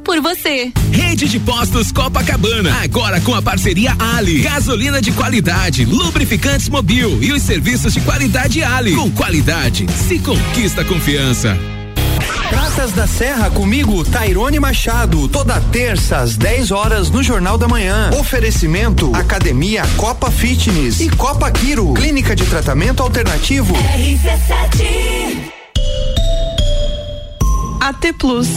[0.00, 0.72] por você.
[0.90, 4.40] Rede de Postos Copacabana, agora com a parceria Ali.
[4.40, 8.94] Gasolina de qualidade, lubrificantes mobil e os serviços de qualidade Ali.
[8.94, 11.56] Com qualidade, se conquista confiança.
[12.48, 18.10] Praças da Serra comigo, Tairone Machado, toda terça às 10 horas no Jornal da Manhã.
[18.18, 23.72] Oferecimento Academia Copa Fitness e Copa Quiro, Clínica de Tratamento Alternativo.
[23.74, 25.60] RC7
[27.80, 28.48] AT Plus.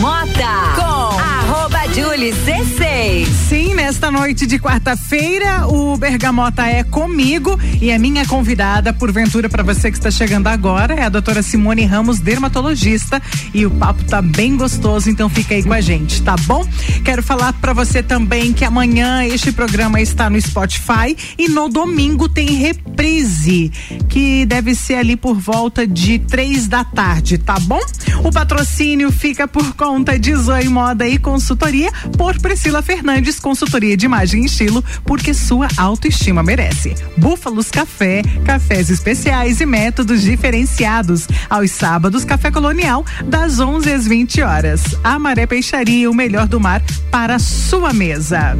[0.00, 3.26] Bergamota com arroba Julie C6.
[3.26, 9.64] Sim, nesta noite de quarta-feira, o Bergamota é comigo e a minha convidada, porventura, para
[9.64, 13.20] você que está chegando agora, é a doutora Simone Ramos, dermatologista.
[13.52, 16.64] E o papo tá bem gostoso, então fica aí com a gente, tá bom?
[17.04, 22.28] Quero falar para você também que amanhã este programa está no Spotify e no domingo
[22.28, 23.72] tem reprise,
[24.08, 27.80] que deve ser ali por volta de três da tarde, tá bom?
[28.22, 34.06] O patrocínio fica por conta de Zoe Moda e Consultoria por Priscila Fernandes, consultoria de
[34.06, 36.94] imagem e estilo, porque sua autoestima merece.
[37.16, 41.26] Búfalos Café, cafés especiais e métodos diferenciados.
[41.48, 44.82] Aos sábados, Café Colonial, das 11 às 20 horas.
[45.02, 48.56] A Maré Peixaria, o melhor do mar para sua mesa.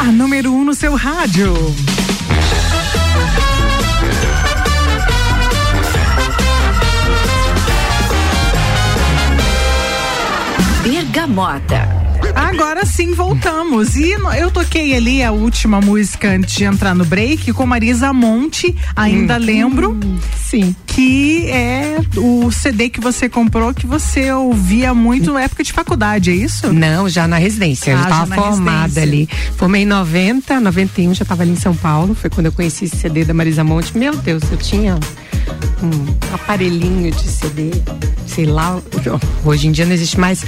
[0.00, 1.54] A número 1 um no seu rádio.
[10.86, 11.82] Bergamota.
[12.32, 13.96] Agora sim voltamos.
[13.96, 18.72] E eu toquei ali a última música antes de entrar no break com Marisa Monte,
[18.94, 19.98] ainda lembro.
[20.36, 20.76] Sim.
[20.96, 26.30] Que é o CD que você comprou que você ouvia muito na época de faculdade,
[26.30, 26.72] é isso?
[26.72, 27.90] Não, já na residência.
[27.90, 29.02] eu Ah, já já tava na formada residência.
[29.02, 29.28] ali.
[29.58, 32.14] Formei em 90, 91, já tava ali em São Paulo.
[32.14, 33.94] Foi quando eu conheci esse CD da Marisa Monte.
[33.98, 34.98] Meu Deus, eu tinha
[35.82, 37.72] um aparelhinho de CD,
[38.26, 38.80] sei lá,
[39.44, 40.46] hoje em dia não existe mais,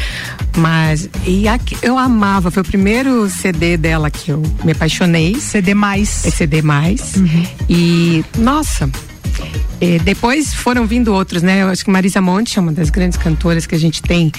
[0.56, 1.44] mas e
[1.82, 5.38] eu amava, foi o primeiro CD dela que eu me apaixonei.
[5.38, 6.24] CD mais.
[6.24, 7.16] É CD mais.
[7.16, 7.46] Uhum.
[7.68, 8.88] E nossa,
[9.80, 11.62] eh, depois foram vindo outros, né?
[11.62, 14.32] Eu acho que Marisa Monte é uma das grandes cantoras que a gente tem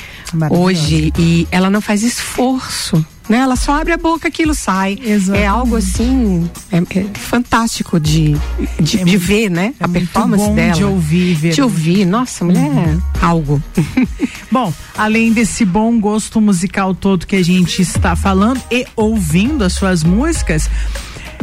[0.49, 3.05] hoje e ela não faz esforço.
[3.29, 3.37] Né?
[3.37, 4.97] Ela só abre a boca, aquilo sai.
[5.35, 8.35] É algo assim é, é fantástico de,
[8.81, 9.75] de, de ver, né?
[9.79, 10.73] a performance É bom dela.
[10.73, 11.53] de ouvir, ver.
[11.53, 13.61] De ouvir, nossa, mulher é algo.
[14.51, 19.73] Bom, além desse bom gosto musical todo que a gente está falando e ouvindo as
[19.73, 20.67] suas músicas,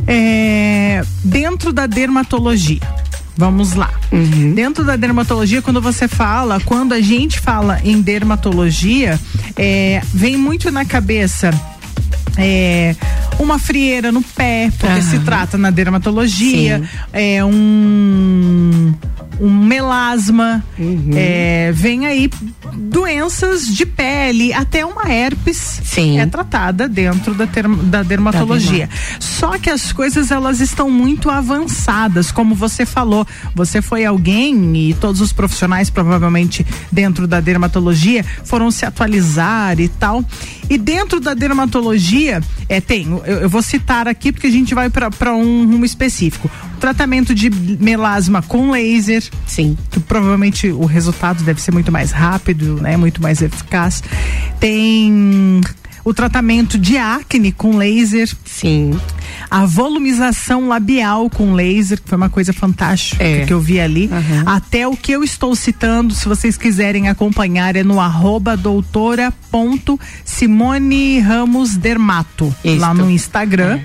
[0.09, 2.81] é, dentro da dermatologia.
[3.37, 3.93] Vamos lá.
[4.55, 9.21] Dentro da dermatologia, quando você fala, quando a gente fala em dermatologia,
[9.57, 11.51] é, vem muito na cabeça
[12.39, 12.95] é,
[13.39, 16.83] uma frieira no pé, porque se trata na dermatologia,
[17.13, 18.95] é um
[19.41, 20.65] um melasma,
[21.15, 22.31] é, vem aí
[22.75, 25.81] doenças de pele, até uma herpes
[26.19, 28.89] é tratada dentro da, term- da dermatologia.
[29.21, 33.27] Só que as coisas elas estão muito avançadas, como você falou.
[33.55, 39.89] Você foi alguém e todos os profissionais provavelmente dentro da dermatologia foram se atualizar e
[39.89, 40.25] tal.
[40.69, 44.89] E dentro da dermatologia, é, tem, eu, eu vou citar aqui porque a gente vai
[44.91, 46.51] para um rumo específico.
[46.81, 47.51] Tratamento de
[47.81, 49.23] melasma com laser.
[49.47, 49.77] Sim.
[49.91, 52.97] Que provavelmente o resultado deve ser muito mais rápido, né?
[52.97, 54.03] Muito mais eficaz.
[54.61, 55.61] Tem
[56.05, 58.31] o tratamento de acne com laser.
[58.45, 58.99] Sim.
[59.51, 63.45] A volumização labial com laser, que foi uma coisa fantástica É.
[63.45, 64.09] que eu vi ali.
[64.45, 69.99] Até o que eu estou citando, se vocês quiserem acompanhar, é no arroba doutora ponto
[70.25, 73.81] Simone Ramos Dermato, lá no Instagram.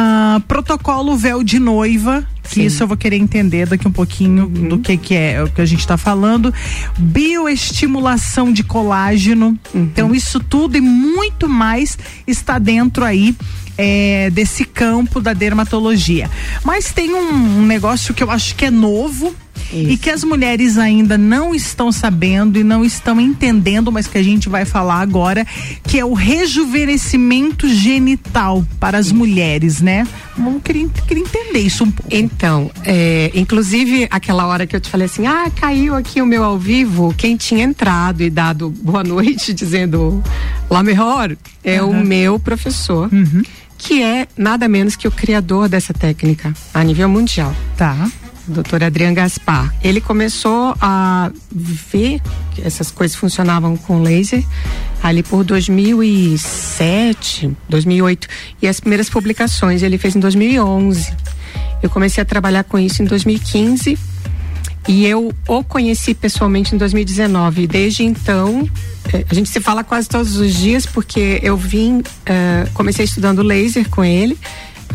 [0.00, 4.78] Ah, protocolo véu de noiva, que isso eu vou querer entender daqui um pouquinho do
[4.78, 6.54] que que é o que a gente está falando.
[6.96, 9.58] Bioestimulação de colágeno.
[9.74, 13.34] Então isso tudo e muito mais está dentro aí
[13.76, 16.30] é, desse campo da dermatologia.
[16.62, 19.34] Mas tem um, um negócio que eu acho que é novo
[19.72, 24.22] e que as mulheres ainda não estão sabendo e não estão entendendo, mas que a
[24.22, 25.46] gente vai falar agora,
[25.84, 30.06] que é o rejuvenescimento genital para as mulheres, né?
[30.36, 32.14] Eu queria, queria entender isso um pouco.
[32.14, 36.44] Então, é, inclusive aquela hora que eu te falei assim, ah, caiu aqui o meu
[36.44, 40.22] ao vivo, quem tinha entrado e dado boa noite dizendo
[40.70, 42.04] lá melhor é o Aham.
[42.04, 43.10] meu professor,
[43.76, 47.54] que é nada menos que o criador dessa técnica a nível mundial.
[47.76, 48.08] Tá.
[48.48, 49.72] Doutor Adriano Gaspar.
[49.82, 52.20] Ele começou a ver
[52.52, 54.42] que essas coisas funcionavam com laser
[55.02, 58.26] ali por 2007, 2008
[58.62, 61.12] e as primeiras publicações ele fez em 2011.
[61.82, 63.98] Eu comecei a trabalhar com isso em 2015
[64.88, 67.62] e eu o conheci pessoalmente em 2019.
[67.62, 68.68] E desde então,
[69.12, 73.42] eh, a gente se fala quase todos os dias porque eu vim, eh, comecei estudando
[73.42, 74.36] laser com ele,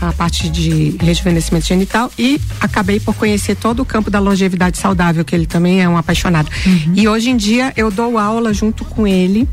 [0.10, 5.24] a parte de rejuvenescimento genital e acabei por conhecer todo o campo da longevidade saudável,
[5.24, 6.50] que ele também é um apaixonado.
[6.96, 9.48] E hoje em dia eu dou aula junto com ele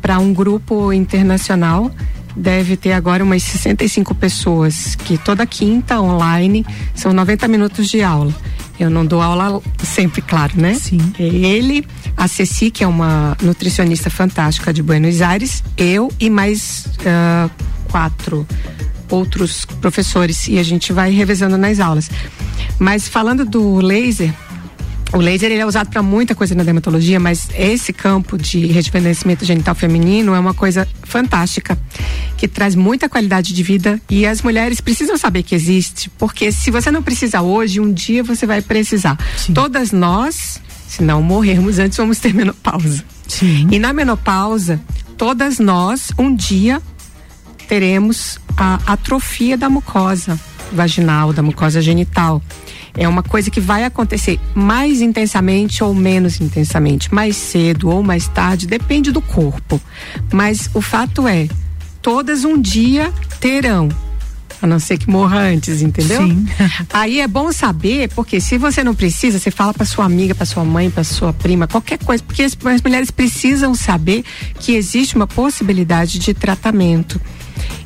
[0.00, 1.90] para um grupo internacional.
[2.34, 6.64] Deve ter agora umas 65 pessoas, que toda quinta online
[6.94, 8.34] são 90 minutos de aula.
[8.80, 10.74] Eu não dou aula sempre, claro, né?
[10.74, 10.98] Sim.
[11.18, 11.84] Ele,
[12.16, 17.50] a Ceci, que é uma nutricionista fantástica de Buenos Aires, eu e mais ah,
[17.90, 18.46] quatro
[19.12, 22.10] outros professores e a gente vai revezando nas aulas.
[22.78, 24.32] Mas falando do laser,
[25.12, 29.44] o laser ele é usado para muita coisa na dermatologia, mas esse campo de rejuvenescimento
[29.44, 31.78] genital feminino é uma coisa fantástica,
[32.36, 36.70] que traz muita qualidade de vida e as mulheres precisam saber que existe, porque se
[36.70, 39.18] você não precisa hoje, um dia você vai precisar.
[39.54, 43.04] Todas nós, se não morrermos antes, vamos ter menopausa.
[43.70, 44.80] E na menopausa,
[45.18, 46.80] todas nós, um dia,
[47.68, 50.38] teremos a atrofia da mucosa
[50.72, 52.42] vaginal, da mucosa genital.
[52.94, 58.28] É uma coisa que vai acontecer mais intensamente ou menos intensamente, mais cedo ou mais
[58.28, 59.80] tarde, depende do corpo.
[60.32, 61.48] Mas o fato é,
[62.02, 63.88] todas um dia terão.
[64.60, 66.22] A não ser que morra antes, entendeu?
[66.22, 66.46] Sim.
[66.92, 70.46] Aí é bom saber, porque se você não precisa, você fala para sua amiga, para
[70.46, 74.22] sua mãe, para sua prima, qualquer coisa, porque as, as mulheres precisam saber
[74.60, 77.20] que existe uma possibilidade de tratamento.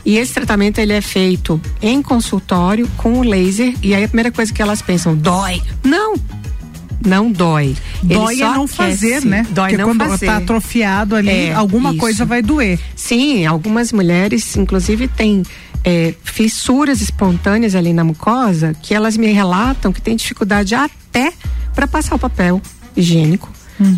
[0.04, 4.30] E esse tratamento ele é feito em consultório com o laser e aí a primeira
[4.30, 5.60] coisa que elas pensam, dói.
[5.82, 6.14] Não.
[7.04, 7.76] Não dói.
[8.02, 8.74] Dói Ele é não aquece.
[8.76, 9.46] fazer, né?
[9.50, 10.26] Dói Porque não quando fazer.
[10.26, 11.98] tá atrofiado ali, É, alguma isso.
[11.98, 12.80] coisa vai doer.
[12.96, 15.42] Sim, algumas mulheres, inclusive, têm
[15.84, 21.32] é, fissuras espontâneas ali na mucosa que elas me relatam que têm dificuldade até
[21.74, 22.60] para passar o papel
[22.96, 23.50] higiênico.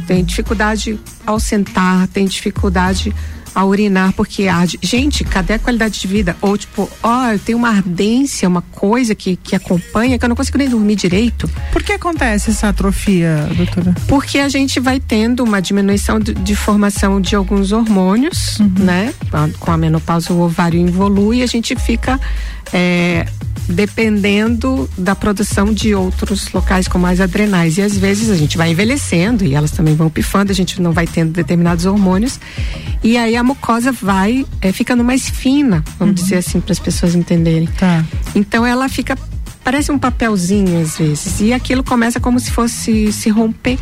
[0.08, 3.14] Tem dificuldade ao sentar, tem dificuldade
[3.54, 4.78] a urinar porque arde.
[4.82, 6.36] Gente, cadê a qualidade de vida?
[6.40, 10.36] Ou tipo, ó, eu tenho uma ardência, uma coisa que, que acompanha que eu não
[10.36, 11.48] consigo nem dormir direito.
[11.72, 13.94] Por que acontece essa atrofia, doutora?
[14.06, 19.12] Porque a gente vai tendo uma diminuição de, de formação de alguns hormônios, né?
[19.32, 22.18] A- Com a menopausa o ovário evolui e a gente fica
[22.72, 23.26] é,
[23.68, 27.76] dependendo da produção de outros locais como as adrenais.
[27.76, 30.92] E às vezes a gente vai envelhecendo e elas também vão pifando, a gente não
[30.92, 32.40] vai tendo determinados hormônios.
[33.02, 37.14] E aí a mucosa vai é, ficando mais fina, vamos dizer assim, para as pessoas
[37.14, 37.68] entenderem.
[37.78, 38.04] Tá.
[38.34, 39.16] Então ela fica
[39.62, 43.78] parece um papelzinho às vezes e aquilo começa como se fosse se romper,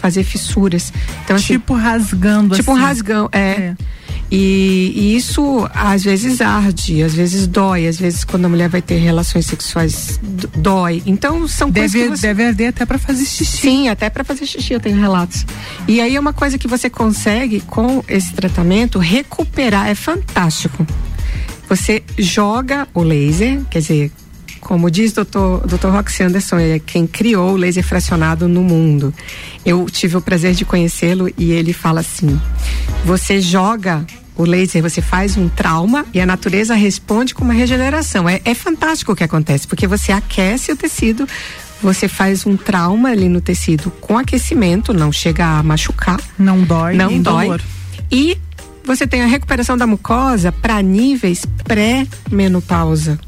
[0.00, 0.92] fazer fissuras.
[1.24, 2.84] Então assim, Tipo rasgando tipo um assim.
[2.84, 3.74] rasgão, é.
[4.32, 8.80] E, e isso às vezes arde, às vezes dói, às vezes quando a mulher vai
[8.80, 10.20] ter relações sexuais
[10.56, 11.02] dói.
[11.04, 12.26] Então são coisas Deve, que você...
[12.28, 13.58] deve arder até pra fazer xixi.
[13.58, 15.44] Sim, até para fazer xixi eu tenho relatos.
[15.88, 20.86] E aí é uma coisa que você consegue com esse tratamento recuperar, é fantástico.
[21.68, 24.12] Você joga o laser, quer dizer,
[24.60, 29.12] como diz o doutor, doutor Roxy Anderson, é quem criou o laser fracionado no mundo.
[29.64, 32.40] Eu tive o prazer de conhecê-lo e ele fala assim:
[33.04, 34.04] você joga
[34.36, 38.28] o laser, você faz um trauma e a natureza responde com uma regeneração.
[38.28, 41.26] É, é fantástico o que acontece, porque você aquece o tecido,
[41.82, 46.20] você faz um trauma ali no tecido com aquecimento, não chega a machucar.
[46.38, 47.46] Não dói, Não dói.
[47.46, 47.60] dolor.
[48.10, 48.36] E
[48.84, 53.18] você tem a recuperação da mucosa para níveis pré-menopausa.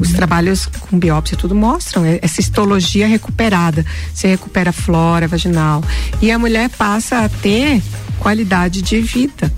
[0.00, 3.84] Os trabalhos com biópsia tudo mostram é- essa histologia recuperada.
[4.12, 5.82] Você recupera a flora vaginal.
[6.20, 7.82] E a mulher passa a ter
[8.18, 9.52] qualidade de vida.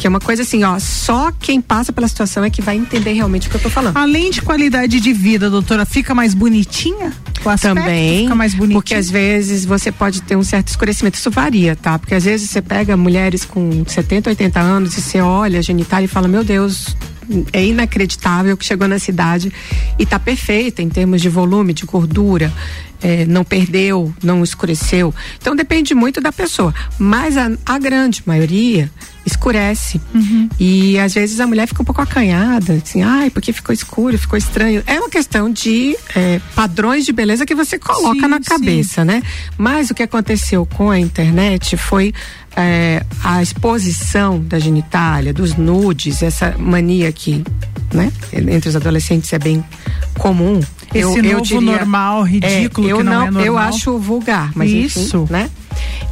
[0.00, 3.12] Que é uma coisa assim, ó, só quem passa pela situação é que vai entender
[3.12, 3.98] realmente o que eu tô falando.
[3.98, 7.12] Além de qualidade de vida, doutora, fica mais bonitinha?
[7.44, 8.80] O aspecto Também, fica mais bonitinho?
[8.80, 11.18] porque às vezes você pode ter um certo escurecimento.
[11.18, 11.98] Isso varia, tá?
[11.98, 16.06] Porque às vezes você pega mulheres com 70, 80 anos e você olha a genitália
[16.06, 16.96] e fala: Meu Deus,
[17.52, 19.52] é inacreditável que chegou na cidade
[19.98, 22.52] e tá perfeita em termos de volume, de gordura.
[23.02, 25.14] é, não perdeu, não escureceu.
[25.40, 26.74] Então depende muito da pessoa.
[26.98, 28.90] Mas a, a grande maioria
[29.24, 30.00] escurece.
[30.58, 34.36] E às vezes a mulher fica um pouco acanhada, assim, ai, porque ficou escuro, ficou
[34.36, 34.82] estranho.
[34.86, 38.44] É uma questão de é, padrões de beleza que você coloca Sim, na sim.
[38.44, 39.22] cabeça, né?
[39.56, 42.12] Mas o que aconteceu com a internet foi
[42.56, 47.44] é, a exposição da genitália, dos nudes, essa mania que,
[47.92, 49.64] né, entre os adolescentes é bem
[50.18, 50.60] comum.
[50.92, 53.42] Esse novo normal ridículo é, eu que não é normal.
[53.44, 55.18] Eu acho vulgar, mas Isso.
[55.22, 55.48] enfim, né?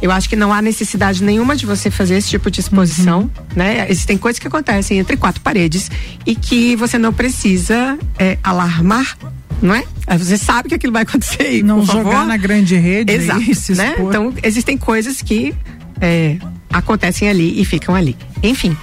[0.01, 3.29] Eu acho que não há necessidade nenhuma de você fazer esse tipo de exposição, Uhum.
[3.57, 3.85] né?
[3.89, 5.91] Existem coisas que acontecem entre quatro paredes
[6.25, 9.17] e que você não precisa é, alarmar,
[9.61, 9.83] não é?
[10.07, 11.57] Aí Você sabe que aquilo vai acontecer.
[11.57, 13.95] e, Não jogar favor, na grande rede aí, Exato, né?
[13.99, 15.53] Então, existem coisas que
[16.01, 16.37] é,
[16.71, 18.15] acontecem ali e ficam ali.
[18.43, 18.75] Enfim.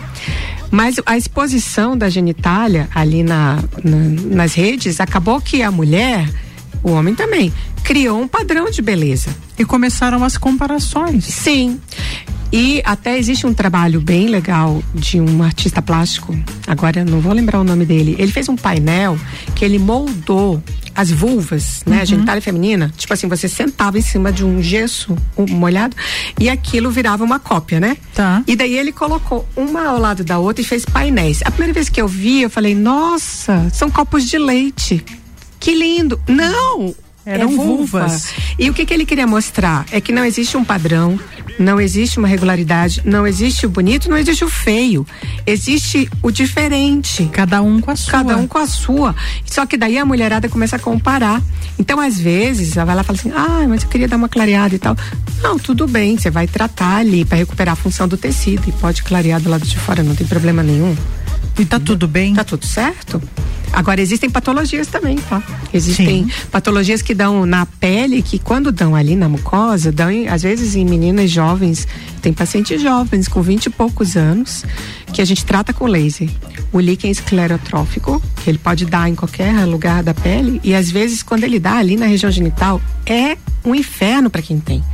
[0.70, 6.28] Mas a exposição da genitália ali na, na- nas redes acabou que a mulher,
[6.82, 7.52] o homem também,
[7.84, 9.30] criou um padrão de beleza.
[9.58, 11.24] E começaram as comparações.
[11.24, 11.80] Sim.
[12.52, 16.36] E até existe um trabalho bem legal de um artista plástico,
[16.66, 18.14] agora eu não vou lembrar o nome dele.
[18.18, 19.18] Ele fez um painel
[19.54, 20.62] que ele moldou
[20.96, 22.92] as vulvas, né, a genitália feminina.
[22.96, 25.94] Tipo assim, você sentava em cima de um gesso um molhado
[26.40, 27.96] e aquilo virava uma cópia, né?
[28.14, 28.42] Tá.
[28.46, 31.42] E daí ele colocou uma ao lado da outra e fez painéis.
[31.44, 35.04] A primeira vez que eu vi, eu falei: "Nossa, são copos de leite.
[35.60, 36.20] Que lindo".
[36.26, 36.94] Não,
[37.26, 38.06] Eram é vulva.
[38.06, 38.32] vulvas.
[38.56, 41.18] E o que, que ele queria mostrar é que não existe um padrão,
[41.58, 45.04] não existe uma regularidade, não existe o bonito, não existe o feio.
[45.44, 47.28] Existe o diferente.
[47.32, 48.12] Cada um com a sua.
[48.12, 49.12] Cada um com a sua.
[49.44, 51.42] Só que daí a mulherada começa a comparar.
[51.76, 54.28] Então, às vezes, ela vai lá e fala assim: ah, mas eu queria dar uma
[54.28, 54.96] clareada e tal.
[55.42, 59.02] Não, tudo bem, você vai tratar ali para recuperar a função do tecido e pode
[59.02, 60.96] clarear do lado de fora, não tem problema nenhum.
[61.58, 62.34] E tá tudo bem?
[62.34, 63.20] Tá tudo certo.
[63.72, 65.42] Agora existem patologias também, tá?
[65.72, 70.74] Existem patologias que dão na pele, que quando dão ali na mucosa, dão às vezes
[70.74, 71.86] em meninas jovens,
[72.22, 74.64] tem pacientes jovens com 20 e poucos anos,
[75.16, 76.28] que a gente trata com laser.
[76.70, 81.22] O líquen esclerotrófico, que ele pode dar em qualquer lugar da pele, e às vezes
[81.22, 84.84] quando ele dá ali na região genital, é um inferno para quem tem.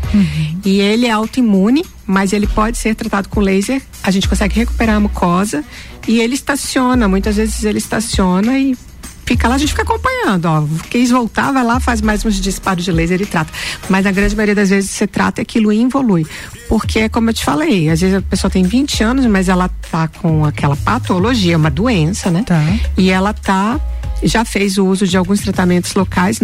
[0.65, 3.83] E ele é autoimune, mas ele pode ser tratado com laser.
[4.01, 5.65] A gente consegue recuperar a mucosa
[6.07, 7.09] e ele estaciona.
[7.09, 8.77] Muitas vezes ele estaciona e
[9.25, 10.65] fica lá, a gente fica acompanhando, ó.
[10.91, 13.53] Quis voltar, vai lá, faz mais uns disparos de laser e trata.
[13.89, 16.27] Mas na grande maioria das vezes você trata aquilo e evolui.
[16.69, 19.69] Porque, é como eu te falei, às vezes a pessoa tem 20 anos, mas ela
[19.91, 22.45] tá com aquela patologia, uma doença, né?
[22.47, 22.63] Tá.
[22.97, 23.79] E ela tá,
[24.23, 26.41] já fez o uso de alguns tratamentos locais,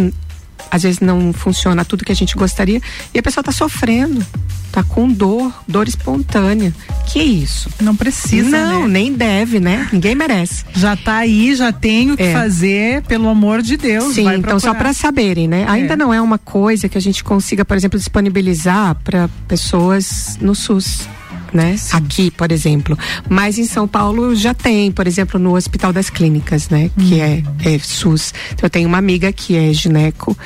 [0.71, 2.81] às vezes não funciona tudo que a gente gostaria,
[3.14, 4.25] e a pessoa tá sofrendo
[4.71, 6.75] tá com dor, dor espontânea.
[7.07, 7.71] Que isso?
[7.81, 8.89] Não precisa, Não, né?
[9.01, 9.89] nem deve, né?
[9.91, 10.62] Ninguém merece.
[10.75, 12.33] Já tá aí, já tenho que É.
[12.35, 14.14] fazer, pelo amor de Deus.
[14.14, 15.64] Sim, então só para saberem, né?
[15.69, 15.97] Ainda É.
[15.97, 21.09] não é uma coisa que a gente consiga, por exemplo, disponibilizar para pessoas no SUS.
[21.53, 21.76] Né?
[21.92, 22.99] Aqui, por exemplo.
[23.28, 26.90] Mas em São Paulo já tem, por exemplo, no Hospital das Clínicas, né?
[26.99, 28.34] Que é, é SUS.
[28.53, 30.36] Então, eu tenho uma amiga que é gineco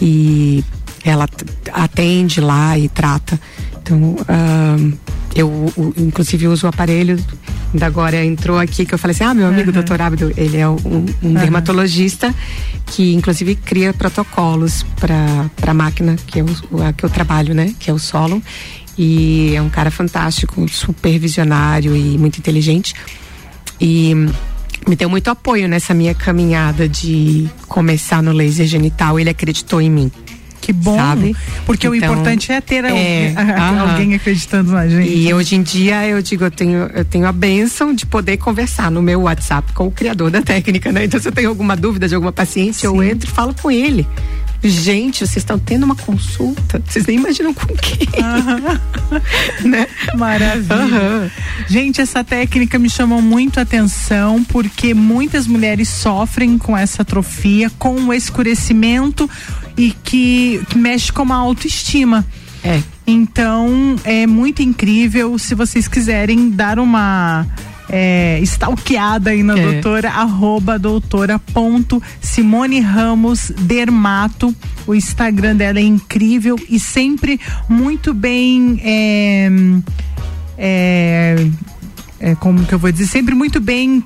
[0.00, 0.64] e
[1.04, 1.28] ela
[1.72, 3.38] atende lá e trata.
[3.82, 4.92] Então, ahn,
[5.36, 7.18] eu inclusive uso o aparelho.
[7.72, 10.68] Ainda agora entrou aqui que eu falei assim: ah, meu amigo doutor Ábido, ele é
[10.68, 12.34] um, um dermatologista
[12.86, 16.46] que inclusive cria protocolos para a máquina que, eu,
[16.84, 17.74] a que eu trabalho, né?
[17.78, 18.40] Que é o Solon.
[18.98, 22.94] E é um cara fantástico, super visionário e muito inteligente.
[23.80, 24.14] E
[24.88, 29.18] me deu muito apoio nessa minha caminhada de começar no laser genital.
[29.18, 30.10] Ele acreditou em mim.
[30.60, 31.36] Que bom, sabe?
[31.64, 33.32] porque o Então, importante é ter é,
[33.78, 35.08] alguém, acreditando na gente.
[35.08, 38.90] E hoje em dia eu digo, eu tenho, eu tenho a benção de poder conversar
[38.90, 41.04] no meu WhatsApp com o criador da técnica, né?
[41.04, 44.04] Então se eu tenho alguma dúvida de alguma paciente, eu entro e falo com ele.
[44.62, 48.08] Gente, vocês estão tendo uma consulta, vocês nem imaginam com quem.
[49.68, 49.86] né?
[50.14, 50.74] Maravilha.
[50.74, 51.30] Aham.
[51.68, 57.70] Gente, essa técnica me chamou muito a atenção porque muitas mulheres sofrem com essa atrofia,
[57.78, 59.28] com o escurecimento
[59.76, 62.24] e que, que mexe com a autoestima.
[62.64, 62.82] É.
[63.06, 65.38] Então, é muito incrível.
[65.38, 67.46] Se vocês quiserem dar uma
[67.88, 69.72] é, stalkeada aí na É.
[69.72, 74.54] doutora, arroba doutora ponto Simone Ramos Dermato.
[74.86, 78.80] O Instagram dela é incrível e sempre muito bem.
[78.82, 79.48] É,
[80.58, 81.46] é,
[82.20, 83.06] é, como que eu vou dizer?
[83.06, 84.02] Sempre muito bem.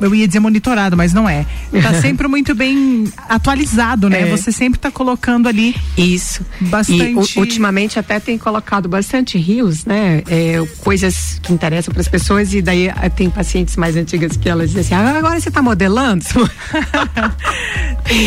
[0.00, 1.46] Eu ia dizer monitorado, mas não é.
[1.82, 4.22] Tá sempre muito bem atualizado, né?
[4.22, 4.26] É.
[4.26, 6.44] Você sempre tá colocando ali Isso.
[6.60, 7.36] bastante.
[7.36, 10.22] E ultimamente até tem colocado bastante rios, né?
[10.28, 14.48] É, coisas que interessam para as pessoas e daí eh, tem pacientes mais antigas que
[14.48, 16.24] elas dizem assim, ah, agora você está modelando?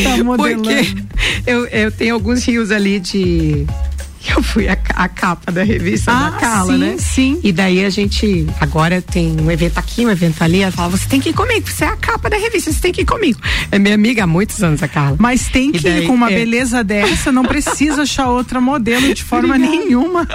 [0.04, 0.64] Tá modelando.
[0.68, 1.06] Porque
[1.46, 3.66] eu, eu tenho alguns rios ali de
[4.36, 6.96] eu fui a, a capa da revista Ah, da Cala, sim, né?
[6.98, 7.40] Sim.
[7.44, 10.62] E daí a gente agora tem um evento aqui, um evento ali.
[10.62, 12.92] Ela fala: você tem que ir comigo, você é a capa da revista, você tem
[12.92, 13.40] que ir comigo.
[13.72, 15.18] É minha amiga há muitos anos, a Carla.
[15.20, 16.36] Mas tem que daí, ir com uma é.
[16.36, 20.28] beleza dessa, não precisa achar outra modelo de forma nenhuma.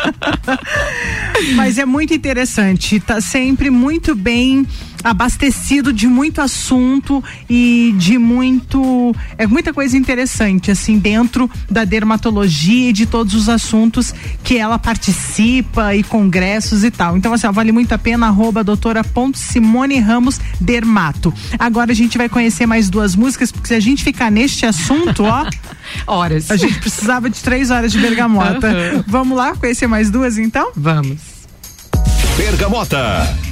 [1.54, 4.66] Mas é muito interessante, tá sempre muito bem
[5.02, 12.90] abastecido de muito assunto e de muito é muita coisa interessante assim dentro da dermatologia
[12.90, 17.16] e de todos os assuntos que ela participa e congressos e tal.
[17.16, 21.32] Então assim, ó, vale muito a pena arroba doutora ponto Simone Ramos Dermato.
[21.58, 25.24] Agora a gente vai conhecer mais duas músicas porque se a gente ficar neste assunto,
[25.24, 25.46] ó,
[26.06, 26.50] Horas.
[26.50, 28.68] a gente precisava de três horas de bergamota.
[28.68, 29.04] Aham.
[29.06, 30.70] Vamos lá conhecer mais duas então?
[30.76, 31.18] Vamos.
[32.36, 33.51] Bergamota.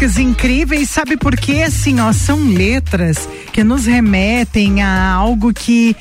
[0.00, 1.62] músicas incríveis, sabe por quê?
[1.66, 5.94] Assim, ó, são letras que nos remetem a algo que,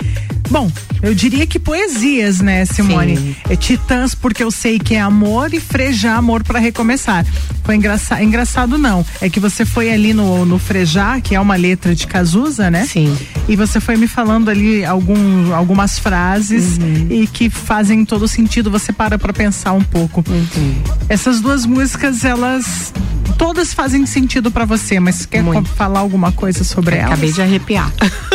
[0.50, 0.72] bom,
[1.02, 3.18] eu diria que poesias, né, Simone?
[3.18, 3.36] Sim.
[3.50, 7.26] É Titãs, porque eu sei que é amor e frejar amor para recomeçar.
[7.66, 11.58] Foi engraçado, engraçado não, é que você foi ali no, no frejar, que é uma
[11.58, 12.86] letra de Cazuza, né?
[12.86, 13.18] Sim.
[13.50, 17.08] E você foi me falando ali algum, algumas frases Uhum.
[17.10, 20.24] e que fazem todo sentido, você para pra pensar um pouco.
[20.30, 20.76] Uhum.
[21.10, 22.94] Essas duas músicas, elas
[23.40, 27.08] todas fazem sentido pra você, mas quer co- falar alguma coisa sobre elas?
[27.14, 27.92] Acabei de arrepiar.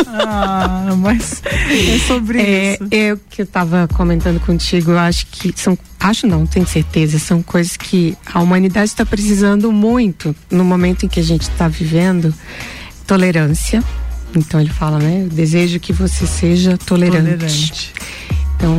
[0.08, 2.88] Ah, mas é sobre É, isso.
[2.90, 7.42] eu que eu tava comentando contigo, eu acho que são, acho não, tenho certeza, são
[7.42, 12.34] coisas que a humanidade está precisando muito no momento em que a gente está vivendo.
[13.06, 13.84] Tolerância.
[14.34, 15.22] Então ele fala, né?
[15.24, 17.22] Eu desejo que você seja tolerante.
[17.22, 17.92] Tolerante.
[18.56, 18.78] Então,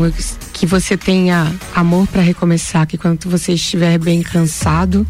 [0.51, 5.05] que você tenha amor para recomeçar, que quando você estiver bem cansado,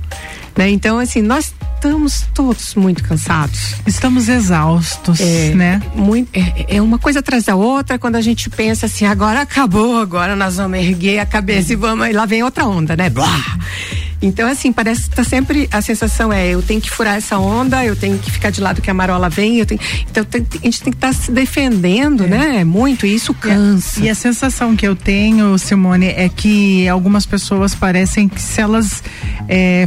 [0.58, 0.70] né?
[0.70, 3.76] Então, assim, nós estamos todos muito cansados.
[3.86, 5.82] Estamos exaustos, É, né?
[5.96, 10.00] Muito, é, é uma coisa atrás da outra, quando a gente pensa assim, agora acabou,
[10.00, 13.10] agora nós vamos erguer a cabeça e vamos, e lá vem outra onda, né?
[13.10, 13.58] Blá!
[14.22, 17.86] Então, assim, parece que tá sempre, a sensação é, eu tenho que furar essa onda,
[17.86, 19.80] eu tenho que ficar de lado que a marola vem, eu tenho,
[20.10, 22.64] então tem- a gente tem que estar se defendendo, né?
[22.64, 24.00] Muito, e isso cansa.
[24.00, 29.04] E a sensação que eu tenho, Simone, é que algumas pessoas parecem que se elas
[29.48, 29.86] é,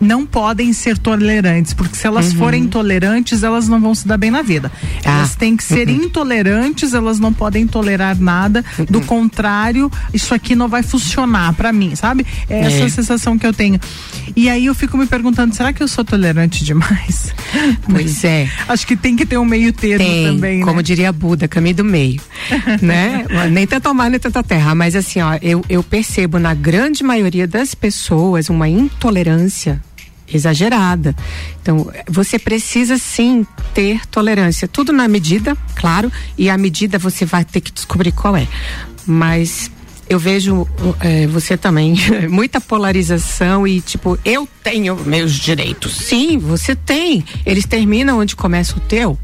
[0.00, 2.38] não podem ser tolerantes, porque se elas Uhum.
[2.38, 4.70] forem tolerantes, elas não vão se dar bem na vida.
[5.04, 5.18] Ah.
[5.18, 6.04] Elas têm que ser Uhum.
[6.04, 8.64] intolerantes, elas não podem tolerar nada.
[8.90, 12.26] Do contrário, isso aqui não vai funcionar pra mim, sabe?
[12.48, 12.88] É essa É.
[12.88, 13.80] sensação que eu tenho.
[14.34, 17.34] E aí eu fico me perguntando, será que eu sou tolerante demais?
[17.90, 18.48] Pois é.
[18.68, 20.82] Acho que tem que ter um meio termo Tem, também, como né?
[20.82, 22.20] diria Buda, caminho do meio,
[22.82, 23.24] né?
[23.50, 27.46] Nem tanto mar, nem tanta terra, mas assim, ó, eu, eu percebo na grande maioria
[27.46, 29.80] das pessoas uma intolerância
[30.32, 31.14] exagerada.
[31.60, 37.44] Então, você precisa sim ter tolerância, tudo na medida, claro, e a medida você vai
[37.44, 38.46] ter que descobrir qual é.
[39.06, 39.70] Mas
[40.08, 40.66] eu vejo
[41.00, 41.96] eh, você também
[42.30, 45.96] muita polarização e tipo eu tenho meus direitos.
[45.96, 47.24] Sim você tem.
[47.44, 49.18] Eles terminam onde começa o teu.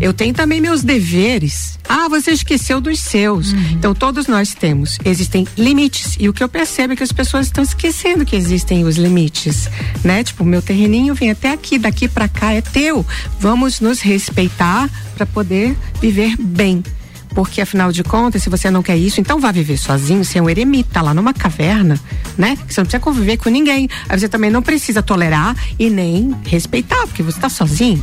[0.00, 1.78] Eu tenho também meus deveres.
[1.88, 3.52] Ah você esqueceu dos seus.
[3.72, 4.98] Então todos nós temos.
[5.04, 6.16] Existem limites.
[6.18, 9.68] E o que eu percebo é que as pessoas estão esquecendo que existem os limites
[10.04, 10.24] né?
[10.24, 13.04] Tipo meu terreninho vem até aqui daqui pra cá é teu.
[13.38, 16.82] Vamos nos respeitar para poder viver bem
[17.34, 20.42] porque afinal de contas, se você não quer isso, então vá viver sozinho, você é
[20.42, 21.98] um eremita lá numa caverna,
[22.36, 22.56] né?
[22.66, 23.88] Que você não precisa conviver com ninguém.
[24.08, 28.02] Aí você também não precisa tolerar e nem respeitar, porque você está sozinho.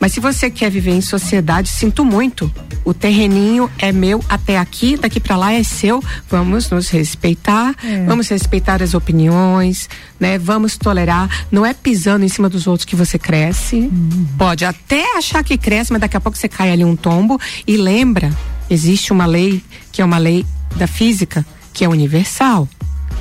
[0.00, 2.52] Mas se você quer viver em sociedade, sinto muito.
[2.84, 6.02] O terreninho é meu até aqui, daqui para lá é seu.
[6.30, 8.04] Vamos nos respeitar, É.
[8.04, 10.38] vamos respeitar as opiniões, né?
[10.38, 11.28] Vamos tolerar.
[11.50, 13.90] Não é pisando em cima dos outros que você cresce.
[14.36, 17.38] Pode até achar que cresce, mas daqui a pouco você cai ali um tombo.
[17.66, 18.30] E lembra,
[18.70, 19.62] existe uma lei
[19.92, 20.44] que é uma lei
[20.76, 22.68] da física que é universal.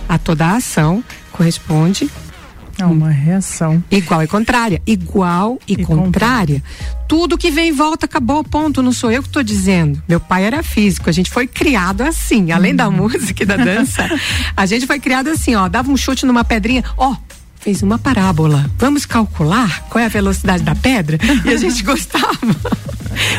[0.09, 2.09] A toda ação corresponde
[2.79, 3.83] É uma reação.
[3.89, 4.81] Igual e contrária.
[4.85, 6.63] Igual e, contrária.
[7.07, 8.83] Tudo que vem e volta acabou, ponto.
[8.83, 10.01] Não sou eu que estou dizendo.
[10.07, 12.51] Meu pai era físico, a gente foi criado assim.
[12.51, 14.07] Além da música e da dança,
[14.55, 15.67] a gente foi criado assim, ó.
[15.67, 17.15] Dava um chute numa pedrinha, ó.
[17.68, 18.65] Fez uma parábola.
[18.78, 21.20] Vamos calcular qual é a velocidade da pedra?
[21.43, 22.55] E a gente gostava.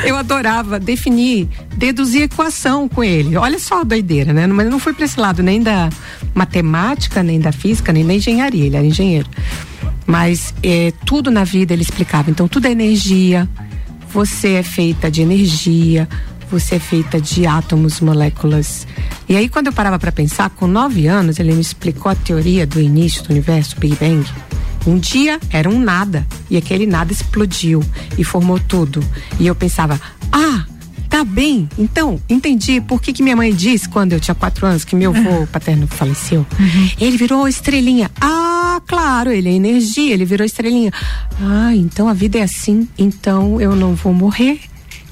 [0.05, 3.39] Eu adorava definir, deduzir equação com ele.
[3.39, 4.47] Olha só a doideira, né?
[4.47, 5.89] Mas não fui para esse lado nem da
[6.35, 8.66] matemática, nem da física, nem da engenharia.
[8.66, 9.31] Ele era engenheiro.
[10.07, 12.31] Mas é, tudo na vida ele explicava.
[12.31, 13.49] Então, tudo é energia.
[14.12, 16.07] Você é feita de energia.
[16.51, 18.86] Você é feita de átomos, moléculas.
[19.28, 22.66] E aí, quando eu parava para pensar, com nove anos, ele me explicou a teoria
[22.66, 24.26] do início do universo, Big Bang.
[24.86, 26.26] Um dia era um nada.
[26.51, 27.84] E aquele nada explodiu
[28.16, 29.05] e formou tudo.
[29.38, 30.01] E eu pensava,
[30.32, 30.64] ah,
[31.09, 31.68] tá bem.
[31.78, 35.14] Então, entendi por que, que minha mãe disse quando eu tinha quatro anos que meu
[35.14, 36.46] avô paterno faleceu.
[36.99, 38.11] Ele virou estrelinha.
[38.20, 40.92] Ah, claro, ele é energia, ele virou estrelinha.
[41.40, 42.88] Ah, então a vida é assim.
[42.96, 44.61] Então eu não vou morrer.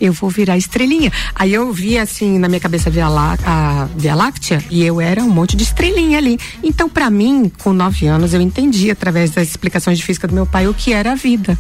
[0.01, 1.11] Eu vou virar estrelinha.
[1.35, 5.23] Aí eu vi assim na minha cabeça Via, Lá- a Via Láctea e eu era
[5.23, 6.39] um monte de estrelinha ali.
[6.63, 10.47] Então, pra mim, com nove anos, eu entendi através das explicações de física do meu
[10.47, 11.59] pai o que era a vida.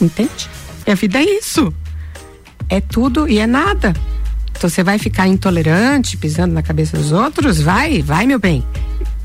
[0.00, 0.48] Entende?
[0.86, 1.72] E a vida é isso
[2.72, 3.92] é tudo e é nada.
[4.56, 7.60] Então você vai ficar intolerante, pisando na cabeça dos outros?
[7.60, 8.64] Vai, vai, meu bem.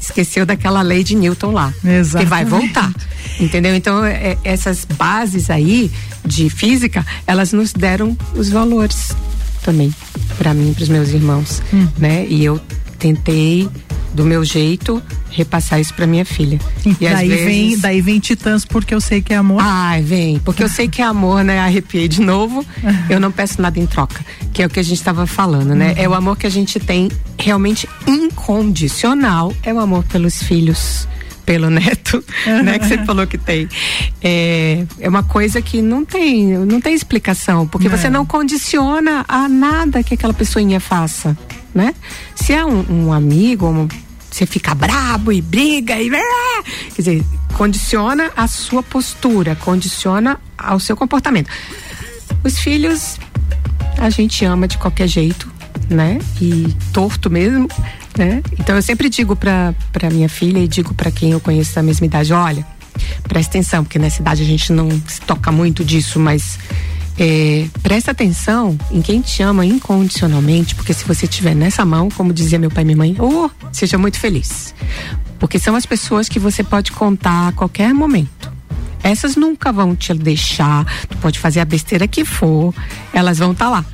[0.05, 1.73] Esqueceu daquela lei de Newton lá.
[1.83, 2.23] Exatamente.
[2.23, 2.93] Que vai voltar.
[3.39, 3.75] Entendeu?
[3.75, 5.91] Então, é- essas bases aí
[6.25, 9.11] de física, elas nos deram os valores
[9.63, 9.93] também,
[10.37, 11.61] para mim, para os meus irmãos.
[11.97, 12.25] Né?
[12.27, 12.59] E eu
[12.99, 13.67] tentei
[14.15, 16.57] do meu jeito, repassar isso para minha filha.
[16.85, 17.45] E, daí vezes...
[17.45, 19.61] vem, daí vem Titãs porque eu sei que é amor.
[19.61, 21.59] Ai, vem, porque eu sei que é amor, né?
[21.59, 22.65] Arrepiei de novo.
[23.09, 25.89] eu não peço nada em troca, que é o que a gente estava falando, né?
[25.89, 26.03] Uhum.
[26.03, 31.07] É o amor que a gente tem realmente incondicional, é o amor pelos filhos
[31.45, 32.23] pelo neto,
[32.63, 32.79] né?
[32.79, 33.69] Que você falou que tem.
[34.21, 37.97] É, é uma coisa que não tem, não tem explicação, porque não.
[37.97, 41.37] você não condiciona a nada que aquela pessoinha faça,
[41.73, 41.93] né?
[42.33, 43.87] Se é um, um amigo, um,
[44.35, 46.09] você fica brabo e briga e.
[46.09, 51.49] Quer dizer, condiciona a sua postura, condiciona ao seu comportamento.
[52.43, 53.17] Os filhos
[53.97, 55.49] a gente ama de qualquer jeito,
[55.89, 56.19] né?
[56.41, 57.69] E torto mesmo,
[58.17, 58.43] né?
[58.59, 61.81] Então eu sempre digo para para minha filha e digo para quem eu conheço da
[61.81, 62.67] mesma idade, olha,
[63.23, 66.59] presta atenção, porque nessa idade a gente não se toca muito disso, mas
[67.17, 72.33] é, presta atenção em quem te ama incondicionalmente, porque se você tiver nessa mão, como
[72.33, 74.73] dizia meu pai e minha mãe, oh, seja muito feliz.
[75.39, 78.51] Porque são as pessoas que você pode contar a qualquer momento.
[79.03, 82.73] Essas nunca vão te deixar, tu pode fazer a besteira que for,
[83.13, 83.85] elas vão estar tá lá.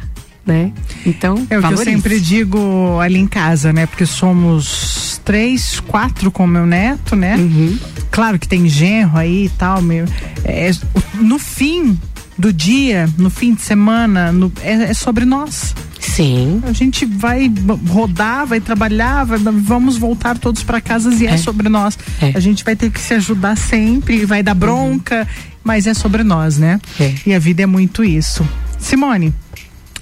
[0.43, 0.73] Né?
[1.05, 3.85] Então, é o que eu sempre digo ali em casa, né?
[3.85, 7.35] Porque somos três, quatro com meu neto, né?
[7.35, 7.77] Uhum.
[8.09, 10.05] Claro que tem genro aí e tal, meu.
[10.43, 10.71] É,
[11.13, 11.97] no fim,
[12.37, 15.75] do dia, no fim de semana, no, é, é, sobre nós.
[15.99, 16.61] Sim.
[16.65, 17.51] A gente vai
[17.87, 21.97] rodar, vai trabalhar, vai, vamos voltar todos para casa e é, é sobre nós.
[22.21, 22.31] É.
[22.35, 25.59] A gente vai ter que se ajudar sempre, vai dar bronca, uhum.
[25.63, 26.79] mas é sobre nós, né?
[26.99, 27.13] É.
[27.25, 28.47] E a vida é muito isso.
[28.79, 29.33] Simone,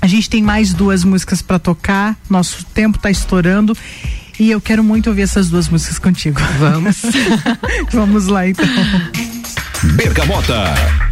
[0.01, 3.75] a gente tem mais duas músicas para tocar, nosso tempo está estourando.
[4.39, 6.39] E eu quero muito ouvir essas duas músicas contigo.
[6.57, 7.01] Vamos.
[7.91, 8.65] Vamos lá então.
[9.95, 11.08] Bergamota.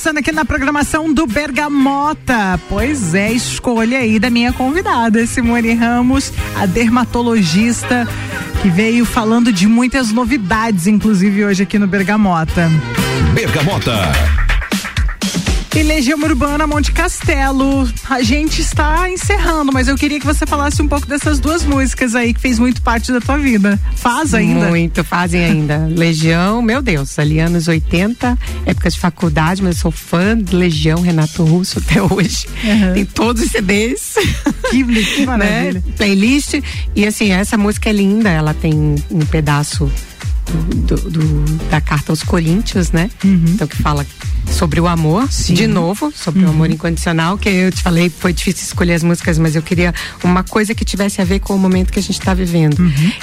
[0.00, 2.58] Passando aqui na programação do Bergamota.
[2.70, 8.08] Pois é, escolha aí da minha convidada, Simone Ramos, a dermatologista,
[8.62, 12.70] que veio falando de muitas novidades, inclusive hoje aqui no Bergamota.
[13.34, 13.92] Bergamota.
[15.76, 17.88] E Legião Urbana Monte Castelo.
[18.08, 22.14] A gente está encerrando, mas eu queria que você falasse um pouco dessas duas músicas
[22.14, 23.78] aí que fez muito parte da tua vida.
[23.94, 24.68] Faz ainda?
[24.68, 25.86] Muito, fazem ainda.
[25.86, 28.36] Legião, meu Deus, ali anos 80,
[28.70, 32.46] época de faculdade, mas eu sou fã de Legião, Renato Russo até hoje.
[32.94, 34.14] Tem todos os CDs.
[34.70, 35.74] Que, que maravilha.
[35.74, 35.82] né?
[35.96, 36.54] Playlist.
[36.94, 39.90] E assim, essa música é linda, ela tem um pedaço
[40.86, 43.10] do, do- da carta aos Coríntios, né?
[43.24, 44.04] Então que fala
[44.50, 48.64] sobre o amor, de novo, sobre o amor incondicional, que eu te falei, foi difícil
[48.64, 51.92] escolher as músicas, mas eu queria uma coisa que tivesse a ver com o momento
[51.92, 52.76] que a gente está vivendo.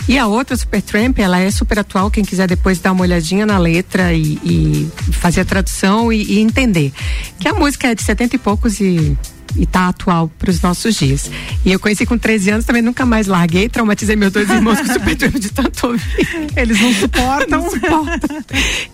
[0.08, 3.58] E a outra, Supertramp, ela é super atual, quem quiser depois dar uma olhadinha na
[3.58, 6.92] letra e, e fazer a tradução e, e entender.
[7.40, 9.18] Que a música é de 70 e poucos e
[9.56, 11.30] e tá atual para os nossos dias.
[11.66, 14.94] E eu conheci com 13 anos, também nunca mais larguei, traumatizei meus dois irmãos com
[14.94, 16.28] Supertramp de tanto ouvir.
[16.56, 17.62] Eles não suportam.
[17.62, 18.44] não suportam.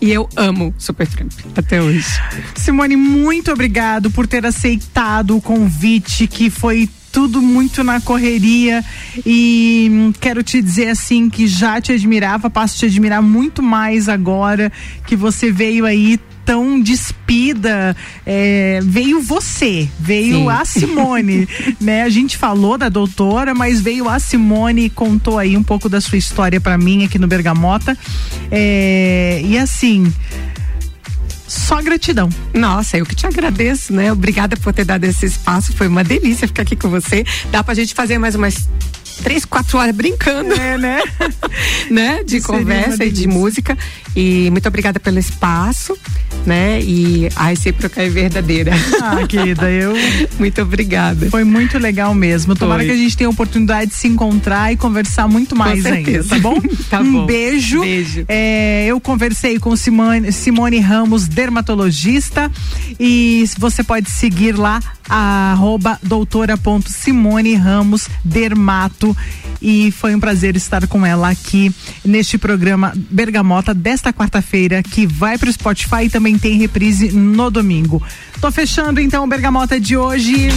[0.00, 2.06] E eu amo Supertramp até hoje.
[2.56, 8.84] Simone, muito obrigado por ter aceitado o convite, que foi tudo muito na correria
[9.24, 14.08] e quero te dizer assim que já te admirava, passo a te admirar muito mais
[14.08, 14.72] agora
[15.06, 17.96] que você veio aí tão despida,
[18.26, 20.48] é, veio você, veio Sim.
[20.48, 21.48] a Simone,
[21.80, 22.02] né?
[22.02, 26.00] A gente falou da doutora, mas veio a Simone e contou aí um pouco da
[26.00, 27.96] sua história pra mim aqui no Bergamota.
[28.50, 30.12] É, e assim,
[31.46, 32.28] só gratidão.
[32.52, 34.12] Nossa, eu que te agradeço, né?
[34.12, 35.72] Obrigada por ter dado esse espaço.
[35.72, 37.24] Foi uma delícia ficar aqui com você.
[37.50, 38.68] Dá pra gente fazer mais umas
[39.22, 40.52] três, quatro horas brincando.
[40.52, 41.00] É, né?
[41.90, 42.24] né?
[42.24, 43.76] De conversa e de música.
[44.16, 45.96] E muito obrigada pelo espaço,
[46.46, 46.80] né?
[46.80, 48.72] E a recíproca é verdadeira.
[49.02, 49.92] Ah, querida, eu.
[50.38, 51.28] muito obrigada.
[51.30, 52.54] Foi muito legal mesmo.
[52.54, 52.86] Tomara Foi.
[52.88, 56.28] que a gente tenha a oportunidade de se encontrar e conversar muito mais ainda, certeza.
[56.30, 56.60] tá bom?
[56.90, 57.26] Tá um bom.
[57.26, 57.80] beijo.
[57.80, 58.24] Beijo.
[58.28, 62.50] É, eu conversei com Simone, Simone Ramos, dermatologista,
[63.00, 69.16] e você pode seguir lá arroba doutora.simone Ramos Dermato.
[69.60, 71.72] E foi um prazer estar com ela aqui
[72.04, 78.02] neste programa Bergamota desta quarta-feira, que vai pro Spotify e também tem reprise no domingo.
[78.40, 80.48] Tô fechando então o Bergamota de hoje.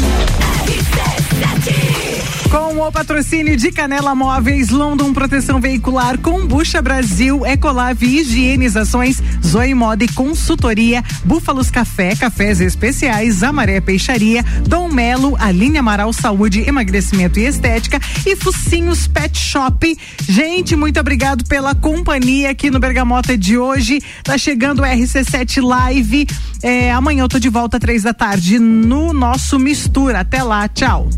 [2.50, 10.06] Com o patrocínio de Canela Móveis, London Proteção Veicular, Combucha Brasil, Ecolave Higienizações, Zoe Moda
[10.06, 17.46] e Consultoria, Búfalos Café, Cafés Especiais, Amaré Peixaria, Dom Melo, Aline Amaral Saúde, Emagrecimento e
[17.46, 19.98] Estética e Focinhos Pet Shop.
[20.28, 24.02] Gente, muito obrigado pela companhia aqui no Bergamota de hoje.
[24.24, 26.28] Tá chegando o RC7 Live.
[26.64, 30.22] É, amanhã eu tô de volta às três da tarde no nosso Mistura.
[30.22, 31.10] Até lá, tchau.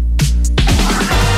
[0.67, 1.28] Ah!